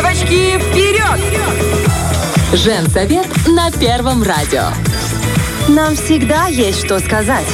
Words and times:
Девочки, 0.00 0.58
вперед! 0.58 1.20
Женсовет 2.54 3.26
на 3.48 3.70
Первом 3.70 4.22
радио. 4.22 4.62
Нам 5.68 5.94
всегда 5.94 6.46
есть 6.46 6.86
что 6.86 7.00
сказать. 7.00 7.44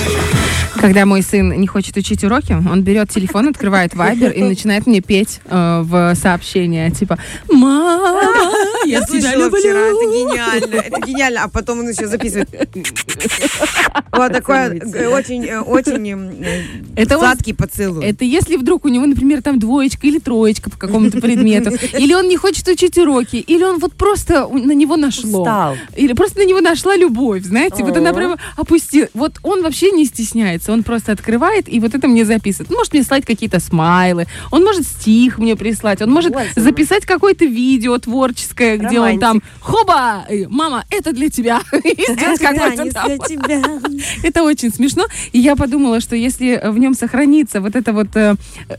Когда 0.87 1.05
мой 1.05 1.21
сын 1.21 1.51
не 1.61 1.67
хочет 1.67 1.97
учить 1.97 2.23
уроки, 2.23 2.53
он 2.53 2.83
берет 2.83 3.11
телефон, 3.11 3.49
открывает 3.49 3.97
Вайбер 3.97 4.31
и 4.31 4.41
начинает 4.45 4.87
мне 4.87 5.01
петь 5.01 5.41
э, 5.47 5.81
в 5.85 6.15
сообщения, 6.15 6.93
типа 6.93 7.19
«Мама, 7.51 8.53
я, 8.85 9.01
тебя 9.01 9.21
слышала 9.21 9.45
люблю». 9.47 9.59
вчера, 9.59 9.81
это 9.81 10.05
гениально, 10.05 10.75
это 10.77 11.01
гениально, 11.05 11.43
а 11.43 11.49
потом 11.49 11.81
он 11.81 11.89
еще 11.91 12.07
записывает. 12.07 12.49
Вот 14.13 14.33
такой 14.33 14.79
э, 14.79 15.09
очень, 15.09 15.45
э, 15.45 15.59
очень 15.59 16.45
э, 16.45 16.63
Это 16.95 17.17
он- 17.17 17.25
сладкий 17.25 17.53
поцелуй. 17.53 18.05
Это 18.05 18.25
если 18.25 18.57
вдруг 18.57 18.85
у 18.85 18.89
него, 18.89 19.07
например, 19.07 19.43
там 19.43 19.59
двоечка 19.59 20.07
или 20.07 20.21
троечка 20.21 20.71
по 20.71 20.77
какому-то 20.77 21.21
предмету, 21.21 21.71
или 21.99 22.15
он 22.15 22.29
не 22.29 22.37
хочет 22.37 22.69
учить 22.69 22.97
уроки, 22.97 23.37
или 23.37 23.65
он 23.65 23.81
вот 23.81 23.95
просто 23.95 24.47
на 24.47 24.73
него 24.73 24.97
нашло. 24.97 25.41
Устал. 25.41 25.77
Или 25.97 26.13
просто 26.13 26.39
на 26.39 26.45
него 26.47 26.61
нашла 26.61 26.95
любовь, 26.95 27.43
знаете, 27.43 27.83
вот 27.83 27.97
она 27.97 28.13
прямо 28.13 28.39
опустила. 28.57 29.09
Вот 29.15 29.41
он 29.43 29.65
вообще 29.65 29.91
не 29.91 30.05
стесняется, 30.05 30.76
он 30.77 30.83
просто 30.83 31.13
открывает 31.13 31.69
и 31.69 31.81
вот 31.81 31.95
это 31.95 32.09
мне 32.09 32.25
записывает. 32.25 32.71
Он 32.71 32.77
может 32.77 32.93
мне 32.93 33.03
слать 33.03 33.25
какие-то 33.25 33.61
смайлы, 33.61 34.27
он 34.51 34.63
может 34.63 34.87
стих 34.87 35.39
мне 35.39 35.57
прислать, 35.57 36.03
он 36.03 36.11
может 36.11 36.33
Боже. 36.33 36.51
записать 36.57 37.05
какое-то 37.05 37.45
видео 37.45 37.99
творческое, 37.99 38.77
где 38.77 39.01
он 39.01 39.19
там 39.19 39.37
Романтик. 39.37 39.43
«Хоба! 39.61 40.25
э, 40.29 40.47
Мама, 40.49 40.85
это 40.91 41.13
для 41.13 41.29
тебя!» 41.29 41.61
И 41.73 42.13
сделать 42.13 42.41
какой-то 42.41 42.91
там 42.93 43.19
тебя. 43.21 43.63
это 44.23 44.43
очень 44.43 44.73
смешно. 44.73 45.07
И 45.33 45.39
я 45.39 45.57
подумала, 45.57 46.01
что 46.01 46.17
если 46.17 46.61
в 46.65 46.79
нем 46.79 46.95
сохранится 46.95 47.61
вот 47.61 47.77
эта 47.77 47.93
вот 47.93 48.15
э, 48.17 48.35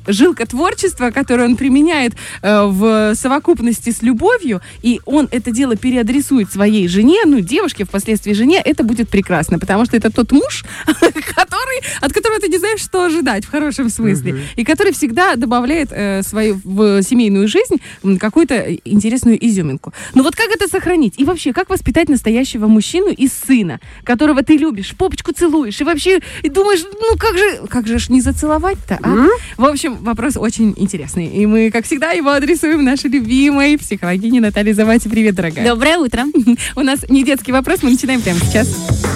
жилка 0.08 0.46
творчества, 0.46 1.12
которую 1.12 1.50
он 1.50 1.56
применяет 1.56 2.14
э, 2.42 2.64
в 2.66 3.16
совокупности 3.16 3.92
с 3.92 4.02
любовью, 4.02 4.62
и 4.82 5.02
он 5.06 5.28
это 5.32 5.52
дело 5.52 5.76
переадресует 5.76 6.52
своей 6.52 6.88
жене, 6.88 7.20
ну, 7.26 7.40
девушке, 7.40 7.86
впоследствии 7.86 8.34
жене, 8.34 8.62
это 8.64 8.84
будет 8.84 9.10
прекрасно, 9.10 9.60
потому 9.60 9.86
что 9.86 9.98
это 9.98 10.12
тот 10.12 10.32
муж, 10.32 10.64
который, 10.86 11.82
от 12.02 12.14
которого 12.14 12.40
ты 12.40 12.48
не 12.48 12.58
знаешь, 12.58 12.82
что 12.82 13.04
ожидать 13.04 13.46
в 13.46 13.50
хорошем 13.50 13.90
смысле, 13.90 14.42
и 14.56 14.64
который 14.64 14.94
всегда 14.94 15.36
добавляет 15.36 15.90
э, 15.92 16.22
свою 16.24 16.60
в 16.64 17.02
семейную 17.04 17.48
жизнь 17.48 17.78
какую-то 18.20 18.76
интересную 18.86 19.38
изюминку. 19.46 19.94
Ну 20.14 20.24
вот 20.24 20.36
как 20.36 20.50
это 20.50 20.68
сохранить? 20.68 21.16
И 21.18 21.24
вообще, 21.24 21.54
как 21.54 21.70
воспитать 21.70 22.10
настоящего 22.10 22.68
мужчину 22.68 23.10
из 23.10 23.32
сына, 23.34 23.80
которого 24.04 24.44
ты 24.44 24.58
любишь, 24.58 24.96
попочку 24.98 25.32
целуешь, 25.34 25.80
и 25.82 25.84
вообще 25.84 26.20
и 26.44 26.50
думаешь, 26.50 26.84
ну 26.84 27.18
как 27.18 27.38
же, 27.38 27.68
как 27.70 27.88
же 27.88 28.00
ж 28.00 28.10
не 28.10 28.22
зацеловать-то, 28.22 29.00
а? 29.02 29.28
В 29.58 29.66
общем, 29.66 29.98
вопрос 30.02 30.38
очень 30.38 30.74
интересный. 30.78 31.28
И 31.28 31.46
мы, 31.46 31.72
как 31.72 31.86
всегда, 31.86 32.12
его 32.12 32.30
адресуем 32.32 32.84
нашей 32.84 33.10
любимой 33.10 33.78
психологине 33.78 34.42
Наталье 34.42 34.74
Завати. 34.74 35.10
Привет, 35.10 35.36
дорогая. 35.36 35.68
Доброе 35.68 35.98
утро. 35.98 36.24
У 36.76 36.82
нас 36.82 37.06
не 37.10 37.24
детский 37.24 37.52
вопрос, 37.52 37.84
мы 37.84 37.92
начинаем 37.92 38.22
прямо 38.22 38.40
сейчас. 38.40 39.07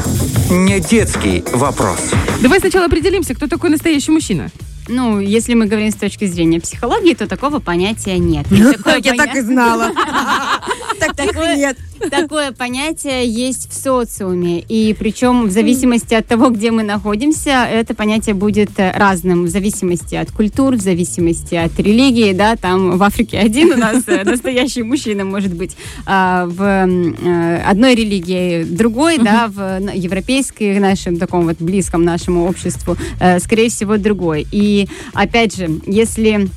Не 0.51 0.81
детский 0.81 1.45
вопрос. 1.53 2.11
Давай 2.41 2.59
сначала 2.59 2.87
определимся, 2.87 3.33
кто 3.33 3.47
такой 3.47 3.69
настоящий 3.69 4.11
мужчина. 4.11 4.49
Ну, 4.89 5.21
если 5.21 5.53
мы 5.53 5.65
говорим 5.65 5.91
с 5.91 5.95
точки 5.95 6.25
зрения 6.25 6.59
психологии, 6.59 7.13
то 7.13 7.25
такого 7.25 7.59
понятия 7.59 8.17
нет. 8.17 8.45
Такое 8.49 8.99
Я 9.01 9.13
так 9.13 9.33
и 9.33 9.39
знала. 9.39 9.91
Таких 11.07 11.33
Такое- 11.33 11.55
нет. 11.55 11.77
Такое 12.09 12.51
понятие 12.51 13.27
есть 13.27 13.69
в 13.69 13.73
социуме, 13.73 14.59
и 14.59 14.95
причем 14.97 15.45
в 15.45 15.51
зависимости 15.51 16.15
от 16.15 16.25
того, 16.25 16.49
где 16.49 16.71
мы 16.71 16.81
находимся, 16.81 17.67
это 17.71 17.93
понятие 17.93 18.33
будет 18.33 18.71
э, 18.77 18.91
разным, 18.91 19.45
в 19.45 19.49
зависимости 19.49 20.15
от 20.15 20.31
культур, 20.31 20.75
в 20.75 20.81
зависимости 20.81 21.53
от 21.53 21.77
религии, 21.79 22.33
да, 22.33 22.55
там 22.55 22.97
в 22.97 23.03
Африке 23.03 23.37
один 23.37 23.73
у 23.73 23.77
нас 23.77 24.03
э, 24.07 24.23
настоящий 24.23 24.81
мужчина 24.81 25.25
может 25.25 25.53
быть, 25.53 25.77
а 26.07 26.47
в 26.47 26.61
э, 26.63 27.61
одной 27.67 27.93
религии 27.93 28.63
другой, 28.63 29.19
да, 29.19 29.47
в 29.47 29.79
европейской 29.93 30.79
нашем 30.79 31.17
таком 31.17 31.45
вот 31.45 31.57
близком 31.59 32.03
нашему 32.03 32.47
обществу, 32.47 32.97
скорее 33.39 33.69
всего, 33.69 33.97
другой. 33.97 34.47
И 34.51 34.87
опять 35.13 35.55
же, 35.55 35.69
если 35.85 36.49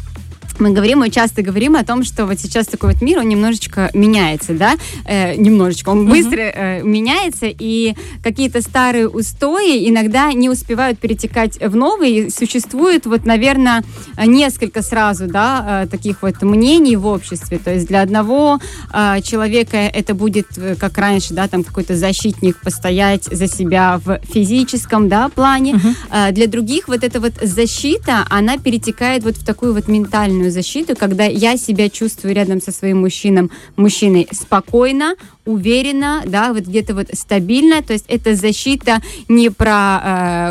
мы 0.65 0.71
говорим, 0.71 1.01
мы 1.01 1.11
часто 1.11 1.43
говорим 1.43 1.77
о 1.77 1.85
том, 1.85 2.05
что 2.05 2.27
вот 2.27 2.41
сейчас 2.41 2.67
такой 2.67 2.93
вот 2.93 3.03
мир, 3.03 3.19
он 3.19 3.29
немножечко 3.29 3.91
меняется, 3.95 4.55
да, 4.55 4.77
Э, 5.05 5.35
немножечко, 5.37 5.91
он 5.91 6.07
быстро 6.07 6.41
э, 6.41 6.83
меняется, 6.83 7.47
и 7.47 7.95
какие-то 8.23 8.63
старые 8.63 9.09
устои 9.09 9.89
иногда 9.89 10.33
не 10.33 10.49
успевают 10.49 10.99
перетекать 10.99 11.59
в 11.61 11.77
новые, 11.77 12.27
и 12.27 12.31
существует 12.31 13.07
вот, 13.07 13.27
наверное, 13.27 13.85
несколько 14.25 14.83
сразу, 14.83 15.27
да, 15.27 15.85
э, 15.85 15.89
таких 15.89 16.23
вот 16.23 16.43
мнений 16.43 16.97
в 16.97 17.07
обществе, 17.07 17.59
то 17.59 17.73
есть 17.73 17.87
для 17.87 18.01
одного 18.01 18.61
э, 18.93 19.21
человека 19.23 19.77
это 19.77 20.15
будет, 20.15 20.47
э, 20.57 20.75
как 20.75 20.97
раньше, 20.99 21.35
да, 21.35 21.49
там 21.49 21.65
какой-то 21.65 21.97
защитник 21.97 22.61
постоять 22.63 23.25
за 23.25 23.47
себя 23.47 24.01
в 24.05 24.21
физическом, 24.33 25.09
да, 25.09 25.29
плане, 25.29 25.81
а 26.11 26.31
для 26.31 26.47
других 26.47 26.89
вот 26.89 27.05
эта 27.05 27.21
вот 27.21 27.35
защита, 27.43 28.25
она 28.31 28.57
перетекает 28.57 29.25
вот 29.25 29.37
в 29.37 29.45
такую 29.45 29.75
вот 29.75 29.89
ментальную 29.89 30.51
защиту, 30.55 30.97
когда 30.97 31.25
я 31.25 31.57
себя 31.59 31.91
чувствую 31.91 32.35
рядом 32.35 32.63
со 32.63 32.73
своим 32.73 33.01
мужчином, 33.01 33.51
мужчиной 33.77 34.27
спокойно, 34.33 35.17
уверенно, 35.47 36.23
да, 36.27 36.53
вот 36.53 36.65
где-то 36.65 36.95
вот 36.95 37.09
стабильно, 37.13 37.83
то 37.83 37.93
есть 37.93 38.05
это 38.09 38.35
защита 38.35 39.01
не 39.29 39.51
про 39.51 40.01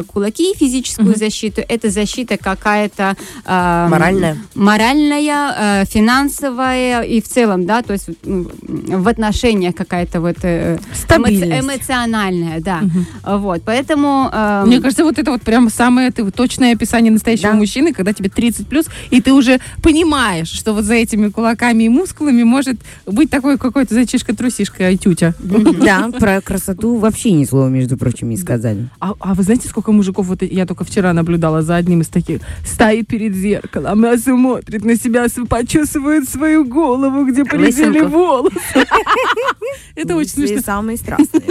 э, 0.01 0.03
кулаки 0.07 0.51
и 0.51 0.57
физическую 0.57 1.15
защиту, 1.15 1.61
это 1.67 1.89
защита 1.89 2.37
какая-то 2.37 3.15
э, 3.45 3.87
Моральная. 3.89 4.37
моральная, 4.55 5.81
э, 5.81 5.85
финансовая 5.85 7.01
и 7.01 7.21
в 7.21 7.27
целом, 7.27 7.65
да, 7.65 7.81
то 7.81 7.93
есть 7.93 8.09
ну, 8.23 8.49
в 8.61 9.07
отношениях 9.07 9.75
какая-то 9.75 10.21
вот 10.21 10.37
э, 10.43 10.77
эмо- 11.09 11.59
эмоциональная, 11.59 12.59
да, 12.61 12.81
вот, 13.23 13.63
поэтому 13.65 14.29
э, 14.31 14.63
Мне 14.67 14.79
кажется, 14.79 15.03
вот 15.03 15.17
это 15.17 15.31
вот 15.31 15.41
прям 15.41 15.69
самое 15.69 16.11
ты, 16.11 16.29
точное 16.31 16.73
описание 16.73 17.11
настоящего 17.11 17.51
Да. 17.51 17.57
мужчины, 17.57 17.93
когда 17.93 18.13
тебе 18.13 18.29
30 18.29 18.67
плюс, 18.67 18.85
и 19.09 19.21
ты 19.21 19.33
уже 19.33 19.59
понимаешь, 19.81 20.49
что 20.49 20.73
вот 20.73 20.85
за 20.85 20.93
этими 20.93 21.29
кулаками 21.29 21.83
и 21.83 21.89
мускулами 21.89 22.43
может 22.43 22.77
быть 23.05 23.29
такой 23.29 23.57
какой-то 23.57 23.93
зайчишка-трусишка 23.95 24.82
и 24.89 24.97
тютя. 24.97 25.33
Да, 25.39 26.09
про 26.19 26.41
красоту 26.41 26.97
вообще 26.97 27.31
ни 27.31 27.45
слова, 27.45 27.67
между 27.67 27.97
прочим, 27.97 28.29
не 28.29 28.37
сказали. 28.37 28.89
А, 28.99 29.13
а 29.19 29.33
вы 29.33 29.43
знаете, 29.43 29.67
сколько 29.67 29.91
мужиков, 29.91 30.27
вот 30.27 30.41
я 30.41 30.65
только 30.65 30.83
вчера 30.83 31.13
наблюдала 31.13 31.61
за 31.61 31.75
одним 31.75 32.01
из 32.01 32.07
таких, 32.07 32.41
стоит 32.65 33.07
перед 33.07 33.35
зеркалом, 33.35 34.05
а 34.05 34.17
смотрит 34.17 34.85
на 34.85 34.95
себя, 34.95 35.25
почесывает 35.49 36.27
свою 36.29 36.65
голову, 36.65 37.25
где 37.25 37.45
полетели 37.45 37.99
Лысинку. 37.99 38.09
волосы. 38.09 38.55
Это 39.95 40.15
очень 40.15 40.31
смешно. 40.31 40.61
самые 40.61 40.97
страстные 40.97 41.41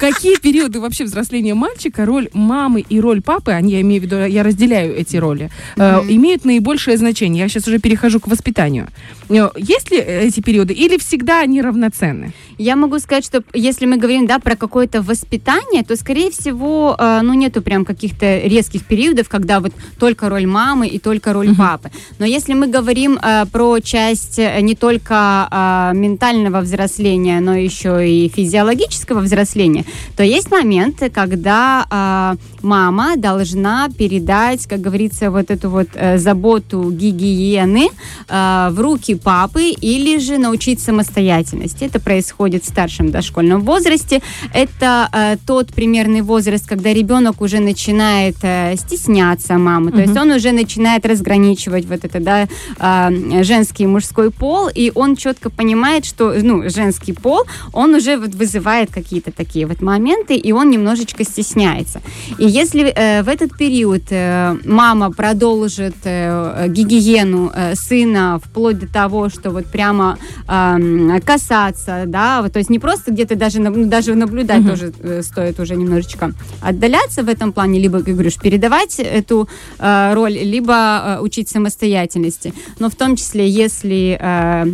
какие 0.00 0.36
периоды 0.36 0.80
вообще 0.80 1.04
взросления 1.04 1.54
мальчика 1.54 2.06
роль 2.06 2.28
мамы 2.32 2.80
и 2.80 3.00
роль 3.00 3.20
папы, 3.20 3.52
они, 3.52 3.72
я 3.72 3.80
имею 3.82 4.00
в 4.00 4.04
виду, 4.06 4.16
я 4.24 4.42
разделяю 4.42 4.96
эти 4.96 5.16
роли, 5.18 5.50
э, 5.76 6.00
имеют 6.08 6.44
наибольшее 6.44 6.96
значение? 6.96 7.42
Я 7.42 7.48
сейчас 7.48 7.68
уже 7.68 7.78
перехожу 7.78 8.18
к 8.18 8.26
воспитанию. 8.26 8.88
Э, 9.28 9.50
Есть 9.56 9.90
ли 9.90 9.98
эти 9.98 10.40
периоды 10.40 10.72
или 10.72 10.96
всегда 10.96 11.40
они 11.40 11.60
равноценны? 11.62 12.32
Я 12.60 12.76
могу 12.76 12.98
сказать, 12.98 13.24
что 13.24 13.42
если 13.54 13.86
мы 13.86 13.96
говорим, 13.96 14.26
да, 14.26 14.38
про 14.38 14.54
какое-то 14.54 15.00
воспитание, 15.00 15.82
то, 15.82 15.96
скорее 15.96 16.30
всего, 16.30 16.94
э, 16.98 17.20
ну, 17.22 17.32
нету 17.32 17.62
прям 17.62 17.86
каких-то 17.86 18.26
резких 18.40 18.84
периодов, 18.84 19.30
когда 19.30 19.60
вот 19.60 19.72
только 19.98 20.28
роль 20.28 20.44
мамы 20.44 20.86
и 20.86 20.98
только 20.98 21.32
роль 21.32 21.56
папы. 21.56 21.90
Но 22.18 22.26
если 22.26 22.52
мы 22.52 22.66
говорим 22.66 23.18
э, 23.18 23.46
про 23.50 23.80
часть 23.80 24.38
э, 24.38 24.60
не 24.60 24.74
только 24.74 25.48
э, 25.50 25.96
ментального 25.96 26.60
взросления, 26.60 27.40
но 27.40 27.54
еще 27.54 28.06
и 28.06 28.28
физиологического 28.28 29.20
взросления, 29.20 29.86
то 30.14 30.22
есть 30.22 30.50
моменты, 30.50 31.08
когда 31.08 31.86
э, 31.90 32.36
мама 32.62 33.16
должна 33.16 33.88
передать, 33.88 34.66
как 34.66 34.82
говорится, 34.82 35.30
вот 35.30 35.50
эту 35.50 35.70
вот 35.70 35.88
э, 35.94 36.18
заботу 36.18 36.90
гигиены 36.90 37.88
э, 38.28 38.68
в 38.70 38.80
руки 38.80 39.14
папы 39.14 39.70
или 39.70 40.18
же 40.18 40.36
научить 40.36 40.80
самостоятельности. 40.80 41.84
Это 41.84 42.00
происходит 42.00 42.49
в 42.58 42.64
старшем 42.64 43.10
дошкольном 43.10 43.62
возрасте. 43.62 44.20
Это 44.52 45.08
э, 45.12 45.36
тот 45.46 45.68
примерный 45.72 46.22
возраст, 46.22 46.66
когда 46.66 46.92
ребенок 46.92 47.40
уже 47.40 47.60
начинает 47.60 48.36
э, 48.42 48.76
стесняться 48.76 49.58
мамы, 49.58 49.92
то 49.92 50.00
есть 50.00 50.16
он 50.16 50.30
уже 50.30 50.52
начинает 50.52 51.06
разграничивать 51.06 51.86
вот 51.86 52.04
это, 52.04 52.20
да, 52.20 52.48
э, 52.78 53.42
женский 53.44 53.84
и 53.84 53.86
мужской 53.86 54.30
пол, 54.30 54.68
и 54.74 54.92
он 54.94 55.16
четко 55.16 55.50
понимает, 55.50 56.04
что, 56.04 56.34
ну, 56.42 56.68
женский 56.68 57.12
пол, 57.12 57.44
он 57.72 57.94
уже 57.94 58.16
вот 58.16 58.34
вызывает 58.34 58.90
какие-то 58.90 59.30
такие 59.32 59.66
вот 59.66 59.80
моменты, 59.82 60.34
и 60.34 60.52
он 60.52 60.70
немножечко 60.70 61.24
стесняется. 61.24 62.00
И 62.38 62.46
если 62.46 62.92
э, 62.94 63.22
в 63.22 63.28
этот 63.28 63.56
период 63.56 64.02
э, 64.10 64.56
мама 64.64 65.10
продолжит 65.10 65.96
э, 66.04 66.66
гигиену 66.68 67.52
э, 67.54 67.74
сына 67.74 68.40
вплоть 68.42 68.78
до 68.78 68.86
того, 68.86 69.28
что 69.28 69.50
вот 69.50 69.66
прямо 69.66 70.18
э, 70.48 71.20
касаться, 71.24 72.04
да, 72.06 72.39
да, 72.40 72.42
вот, 72.42 72.52
то 72.52 72.58
есть 72.58 72.70
не 72.70 72.78
просто 72.78 73.10
где-то 73.10 73.36
даже, 73.36 73.60
ну, 73.60 73.86
даже 73.86 74.14
наблюдать 74.14 74.66
тоже 74.66 74.92
э, 75.02 75.22
стоит 75.22 75.60
уже 75.60 75.76
немножечко 75.76 76.32
отдаляться 76.62 77.22
в 77.22 77.28
этом 77.28 77.52
плане, 77.52 77.78
либо, 77.78 77.98
как 77.98 78.14
говоришь, 78.14 78.36
передавать 78.36 78.98
эту 78.98 79.48
э, 79.78 80.14
роль, 80.14 80.32
либо 80.32 80.74
э, 80.74 81.20
учить 81.20 81.48
самостоятельности. 81.48 82.52
Но 82.78 82.88
в 82.88 82.94
том 82.94 83.16
числе, 83.16 83.48
если 83.48 84.18
э, 84.20 84.66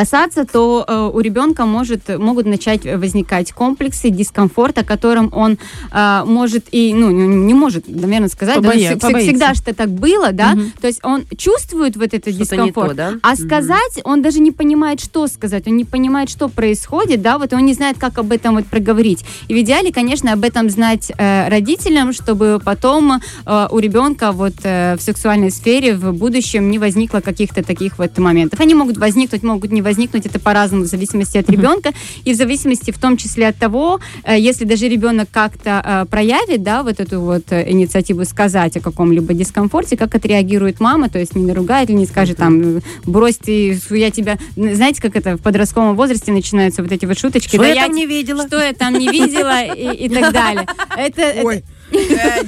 касаться, 0.00 0.44
то 0.44 0.84
э, 0.86 1.10
у 1.14 1.20
ребенка 1.20 1.64
может, 1.64 2.08
могут 2.18 2.44
начать 2.44 2.84
возникать 2.84 3.52
комплексы, 3.52 4.10
дискомфорт, 4.10 4.76
о 4.76 4.84
котором 4.84 5.30
он 5.32 5.56
э, 5.90 6.22
может 6.26 6.66
и, 6.70 6.92
ну, 6.92 7.10
не, 7.10 7.26
не 7.26 7.54
может, 7.54 7.88
наверное, 7.88 8.28
сказать, 8.28 8.60
да, 8.60 8.68
Побоя- 8.72 8.92
вс- 8.96 9.00
побоится. 9.00 9.30
всегда 9.30 9.54
что 9.54 9.72
так 9.74 9.88
было, 9.88 10.32
да, 10.32 10.50
Мгм. 10.52 10.72
то 10.82 10.86
есть 10.86 11.00
он 11.02 11.24
чувствует 11.38 11.96
вот 11.96 12.12
этот 12.12 12.34
Что-то 12.34 12.38
не 12.38 12.38
дискомфорт, 12.44 12.90
то, 12.90 12.94
да? 12.94 13.12
а 13.22 13.36
сказать 13.36 14.00
он 14.04 14.20
даже 14.20 14.40
не 14.40 14.50
понимает, 14.52 15.00
что 15.00 15.26
сказать, 15.28 15.66
он 15.66 15.78
не 15.78 15.86
понимает, 15.86 16.28
что 16.28 16.48
происходит, 16.50 17.22
да, 17.22 17.38
вот 17.38 17.54
он 17.54 17.64
не 17.64 17.72
знает, 17.72 17.96
как 17.98 18.18
об 18.18 18.32
этом 18.32 18.56
вот 18.56 18.66
проговорить. 18.66 19.24
И 19.48 19.54
в 19.54 19.60
идеале, 19.62 19.92
конечно, 19.94 20.34
об 20.34 20.44
этом 20.44 20.68
знать 20.68 21.10
э, 21.16 21.48
родителям, 21.48 22.12
чтобы 22.12 22.60
потом 22.62 23.12
э, 23.46 23.68
у 23.70 23.78
ребенка 23.78 24.32
вот 24.32 24.52
э, 24.62 24.96
в 24.98 25.00
сексуальной 25.00 25.50
сфере 25.50 25.94
в 25.94 26.12
будущем 26.12 26.70
не 26.70 26.78
возникло 26.78 27.20
каких-то 27.20 27.62
таких 27.62 27.98
вот 27.98 28.18
моментов. 28.18 28.60
Они 28.60 28.74
могут 28.74 28.98
возникнуть, 28.98 29.42
могут 29.42 29.72
не 29.72 29.85
возникнуть, 29.86 30.26
это 30.26 30.38
по-разному 30.40 30.82
в 30.84 30.86
зависимости 30.86 31.38
от 31.38 31.48
ребенка 31.48 31.92
и 32.24 32.32
в 32.32 32.36
зависимости 32.36 32.90
в 32.90 32.98
том 32.98 33.16
числе 33.16 33.48
от 33.48 33.56
того, 33.56 34.00
э, 34.24 34.36
если 34.38 34.64
даже 34.64 34.88
ребенок 34.88 35.28
как-то 35.30 35.70
э, 35.84 36.06
проявит, 36.10 36.62
да, 36.62 36.82
вот 36.82 37.00
эту 37.00 37.20
вот 37.20 37.44
э, 37.50 37.70
инициативу 37.70 38.24
сказать 38.24 38.76
о 38.76 38.80
каком-либо 38.80 39.32
дискомфорте, 39.34 39.96
как 39.96 40.14
отреагирует 40.14 40.80
мама, 40.80 41.08
то 41.08 41.18
есть 41.18 41.36
не 41.36 41.44
наругает 41.46 41.88
или 41.90 41.96
не 41.96 42.06
скажет 42.06 42.36
там, 42.38 42.80
брось 43.04 43.36
ты, 43.38 43.78
я 43.90 44.10
тебя, 44.10 44.38
знаете, 44.56 45.00
как 45.00 45.14
это 45.16 45.36
в 45.36 45.40
подростковом 45.40 45.94
возрасте 45.96 46.32
начинаются 46.32 46.82
вот 46.82 46.90
эти 46.92 47.06
вот 47.06 47.18
шуточки, 47.18 47.56
Что 47.56 47.58
да 47.58 47.68
я 47.68 47.86
там 47.86 47.94
не 47.94 48.06
видела? 48.06 48.46
что 48.46 48.60
я 48.60 48.72
там 48.72 48.94
не 48.94 49.08
видела 49.08 49.62
и, 49.64 50.06
и 50.06 50.08
так 50.08 50.32
далее. 50.32 50.66
Это, 50.96 51.22
это- 51.22 51.46
Ой, 51.46 51.56
э, 51.56 51.62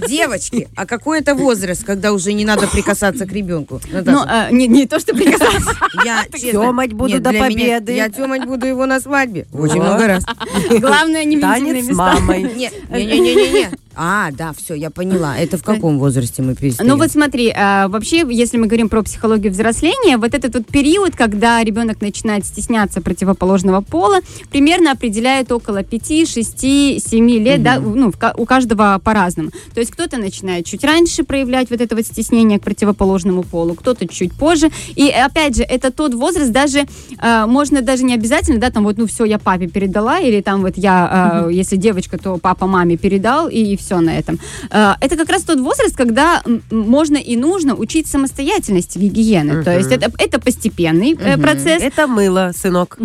девочки, 0.08 0.68
а 0.76 0.86
какой 0.86 1.20
это 1.20 1.34
возраст, 1.34 1.84
когда 1.84 2.12
уже 2.12 2.32
не 2.32 2.44
надо 2.44 2.66
прикасаться 2.66 3.26
к 3.26 3.32
ребенку? 3.32 3.80
ну, 3.92 4.24
э, 4.24 4.48
не, 4.50 4.66
не 4.68 4.86
то, 4.86 4.98
что 5.00 5.14
прикасаться. 5.14 5.76
я 6.04 6.24
Тёмать 6.52 6.92
буду 6.92 7.14
нет, 7.14 7.22
до 7.22 7.30
для 7.30 7.40
меня- 7.48 7.78
победы. 7.78 7.92
я 7.94 8.08
тёмать 8.08 8.44
буду 8.44 8.66
его 8.66 8.86
на 8.86 9.00
свадьбе. 9.00 9.46
Очень 9.52 9.80
О. 9.80 9.84
много 9.84 10.06
раз. 10.06 10.24
Главное, 10.70 11.24
не 11.24 11.38
Танец 11.40 11.86
с 11.86 11.90
мамой. 11.94 12.42
Нет, 12.56 12.72
не-не-не-не. 12.90 13.70
А, 14.00 14.30
да, 14.30 14.52
все, 14.56 14.74
я 14.74 14.90
поняла. 14.90 15.36
Это 15.36 15.58
в 15.58 15.64
каком 15.64 15.98
возрасте 15.98 16.40
мы 16.40 16.54
перестаем? 16.54 16.88
Ну 16.88 16.96
вот 16.96 17.10
смотри, 17.10 17.52
а, 17.54 17.88
вообще, 17.88 18.24
если 18.30 18.56
мы 18.56 18.66
говорим 18.66 18.88
про 18.88 19.02
психологию 19.02 19.50
взросления, 19.50 20.18
вот 20.18 20.34
этот 20.34 20.54
вот 20.54 20.66
период, 20.66 21.16
когда 21.16 21.64
ребенок 21.64 22.00
начинает 22.00 22.46
стесняться 22.46 23.00
противоположного 23.00 23.80
пола, 23.80 24.20
примерно 24.52 24.92
определяет 24.92 25.50
около 25.50 25.82
5, 25.82 26.28
6, 26.28 26.60
7 26.60 27.30
лет, 27.40 27.64
да, 27.64 27.80
ну, 27.80 28.12
у 28.36 28.44
каждого 28.46 29.00
по-разному. 29.02 29.50
То 29.74 29.80
есть 29.80 29.90
кто-то 29.90 30.16
начинает 30.18 30.64
чуть 30.64 30.84
раньше 30.84 31.24
проявлять 31.24 31.68
вот 31.70 31.80
это 31.80 31.96
вот 31.96 32.06
стеснение 32.06 32.60
к 32.60 32.62
противоположному 32.62 33.42
полу, 33.42 33.74
кто-то 33.74 34.06
чуть 34.06 34.32
позже. 34.32 34.70
И 34.94 35.10
опять 35.10 35.56
же, 35.56 35.64
это 35.64 35.90
тот 35.90 36.14
возраст, 36.14 36.52
даже 36.52 36.86
а, 37.18 37.48
можно 37.48 37.82
даже 37.82 38.04
не 38.04 38.14
обязательно, 38.14 38.60
да, 38.60 38.70
там 38.70 38.84
вот, 38.84 38.96
ну 38.96 39.08
все, 39.08 39.24
я 39.24 39.40
папе 39.40 39.66
передала, 39.66 40.20
или 40.20 40.40
там 40.40 40.60
вот 40.60 40.74
я, 40.76 41.08
а, 41.10 41.48
если 41.48 41.74
девочка, 41.74 42.16
то 42.16 42.38
папа 42.38 42.68
маме 42.68 42.96
передал, 42.96 43.48
и, 43.48 43.76
все 43.76 43.87
на 43.96 44.18
этом. 44.18 44.38
А, 44.70 44.96
это 45.00 45.16
как 45.16 45.28
раз 45.30 45.42
тот 45.42 45.60
возраст, 45.60 45.96
когда 45.96 46.42
можно 46.70 47.16
и 47.16 47.36
нужно 47.36 47.74
учить 47.74 48.06
самостоятельности 48.06 48.98
гигиены. 48.98 49.64
То 49.64 49.76
есть 49.76 49.92
это, 49.92 50.10
это 50.18 50.40
постепенный 50.40 51.16
э, 51.18 51.38
процесс. 51.38 51.82
Это 51.82 52.06
мыло, 52.06 52.52
сынок. 52.56 52.98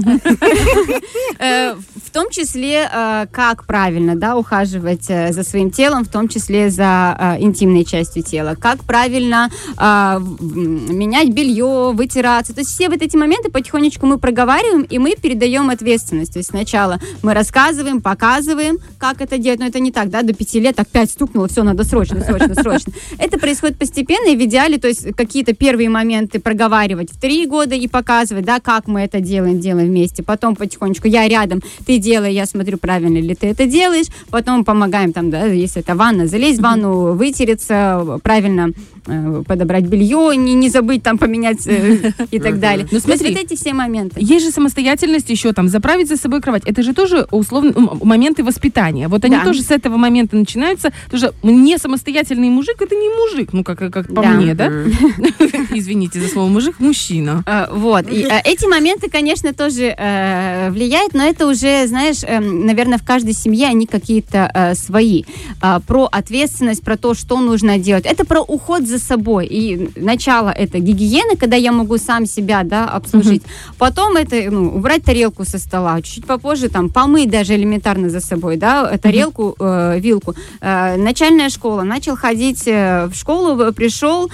Э, 1.39 1.75
в 2.05 2.11
том 2.11 2.29
числе, 2.29 2.87
э, 2.91 3.25
как 3.31 3.65
правильно 3.65 4.15
да, 4.15 4.37
ухаживать 4.37 5.05
э, 5.09 5.33
за 5.33 5.43
своим 5.43 5.71
телом, 5.71 6.05
в 6.05 6.09
том 6.09 6.27
числе 6.27 6.69
за 6.69 7.17
э, 7.19 7.41
интимной 7.41 7.85
частью 7.85 8.23
тела, 8.23 8.55
как 8.59 8.83
правильно 8.83 9.49
менять 9.79 11.29
белье, 11.33 11.91
вытираться. 11.93 12.53
То 12.53 12.61
есть 12.61 12.71
все 12.71 12.89
вот 12.89 13.01
эти 13.01 13.17
моменты 13.17 13.49
потихонечку 13.49 14.05
мы 14.05 14.17
проговариваем, 14.17 14.83
и 14.83 14.99
мы 14.99 15.15
передаем 15.15 15.69
ответственность. 15.69 16.33
То 16.33 16.39
есть 16.39 16.49
сначала 16.49 16.99
мы 17.21 17.33
рассказываем, 17.33 18.01
показываем, 18.01 18.77
как 18.97 19.21
это 19.21 19.37
делать, 19.37 19.59
но 19.59 19.65
это 19.67 19.79
не 19.79 19.91
так, 19.91 20.09
да, 20.09 20.21
до 20.21 20.33
пяти 20.33 20.59
лет 20.59 20.72
так 20.73 20.87
пять 20.87 21.11
стукнуло, 21.11 21.47
все, 21.47 21.63
надо 21.63 21.83
срочно, 21.83 22.21
срочно, 22.21 22.55
срочно. 22.55 22.93
Это 23.17 23.37
происходит 23.37 23.77
постепенно, 23.77 24.29
и 24.29 24.35
в 24.35 24.43
идеале, 24.43 24.77
то 24.77 24.87
есть 24.87 25.15
какие-то 25.15 25.53
первые 25.53 25.89
моменты 25.89 26.39
проговаривать 26.39 27.11
в 27.11 27.19
три 27.19 27.45
года 27.45 27.75
и 27.75 27.87
показывать, 27.87 28.45
да, 28.45 28.59
как 28.59 28.87
мы 28.87 29.01
это 29.01 29.19
делаем, 29.19 29.59
делаем 29.59 29.87
вместе. 29.87 30.23
Потом 30.23 30.55
потихонечку 30.55 31.07
я 31.07 31.27
рядом, 31.27 31.61
ты 31.85 31.97
делай, 31.97 32.33
я 32.33 32.45
смотрю, 32.45 32.77
правильно 32.77 33.17
ли 33.17 33.35
ты 33.35 33.47
это 33.47 33.65
делаешь. 33.65 34.07
Потом 34.29 34.65
помогаем 34.65 35.13
там, 35.13 35.29
да, 35.29 35.45
если 35.45 35.81
это 35.81 35.95
ванна, 35.95 36.27
залезть 36.27 36.59
в 36.59 36.63
ванну, 36.63 37.13
вытереться, 37.13 38.19
правильно 38.23 38.71
э, 39.07 39.43
подобрать 39.47 39.85
белье, 39.85 40.35
не, 40.35 40.53
не 40.53 40.69
забыть 40.69 41.03
там 41.03 41.17
поменять 41.17 41.65
э, 41.67 42.13
и 42.31 42.39
так 42.39 42.59
далее. 42.59 42.87
Ну, 42.91 42.99
смотри. 42.99 43.33
вот 43.33 43.43
эти 43.43 43.55
все 43.55 43.73
моменты. 43.73 44.19
Есть 44.19 44.45
же 44.45 44.51
самостоятельность 44.51 45.29
еще 45.29 45.53
там, 45.53 45.67
заправить 45.67 46.07
за 46.07 46.17
собой 46.17 46.41
кровать. 46.41 46.63
Это 46.65 46.83
же 46.83 46.93
тоже 46.93 47.27
условно 47.31 47.73
моменты 48.01 48.43
воспитания. 48.43 49.07
Вот 49.07 49.25
они 49.25 49.37
тоже 49.39 49.61
с 49.61 49.71
этого 49.71 49.97
момента 49.97 50.35
начинаются. 50.63 50.91
Тоже 51.09 51.33
не 51.43 51.77
самостоятельный 51.77 52.49
мужик, 52.49 52.81
это 52.81 52.95
не 52.95 53.09
мужик, 53.09 53.53
ну 53.53 53.63
как, 53.63 53.79
как 53.79 54.07
по 54.07 54.21
Да. 54.21 54.29
мне, 54.29 54.53
да? 54.53 54.67
Извините 55.71 56.19
за 56.19 56.27
слово 56.27 56.47
мужик, 56.49 56.79
мужчина. 56.79 57.43
Э, 57.45 57.67
Вот. 57.71 58.07
И, 58.11 58.23
э, 58.23 58.41
эти 58.45 58.65
моменты, 58.65 59.09
конечно, 59.09 59.53
тоже 59.53 59.93
э, 59.97 60.69
влияют, 60.71 61.13
но 61.13 61.23
это 61.23 61.47
уже, 61.47 61.87
знаешь, 61.87 62.21
наверное, 62.23 62.97
в 62.97 63.03
каждой 63.03 63.33
семье 63.33 63.67
они 63.67 63.85
какие-то 63.85 64.49
э, 64.53 64.75
свои. 64.75 65.23
А, 65.61 65.79
про 65.79 66.07
ответственность, 66.11 66.83
про 66.83 66.97
то, 66.97 67.13
что 67.13 67.39
нужно 67.39 67.77
делать. 67.77 68.05
Это 68.05 68.25
про 68.25 68.41
уход 68.41 68.87
за 68.87 68.99
собой. 68.99 69.47
И 69.47 69.89
начало 69.95 70.49
это 70.49 70.79
гигиены, 70.79 71.35
когда 71.35 71.55
я 71.57 71.71
могу 71.71 71.97
сам 71.97 72.25
себя 72.25 72.63
да, 72.63 72.85
обслужить. 72.85 73.43
Потом 73.77 74.17
это 74.17 74.35
ну, 74.51 74.75
убрать 74.75 75.03
тарелку 75.03 75.45
со 75.45 75.57
стола. 75.57 76.01
Чуть 76.01 76.25
попозже 76.25 76.69
там 76.69 76.89
помыть 76.89 77.29
даже 77.29 77.55
элементарно 77.55 78.09
за 78.09 78.19
собой, 78.19 78.57
да, 78.57 78.97
тарелку, 78.97 79.55
э, 79.59 79.99
вилку. 79.99 80.35
Э, 80.61 80.95
начальная 80.97 81.49
школа. 81.49 81.83
Начал 81.83 82.15
ходить 82.15 82.67
э, 82.67 83.07
в 83.07 83.15
школу, 83.15 83.59
э, 83.61 83.71
пришел, 83.71 84.29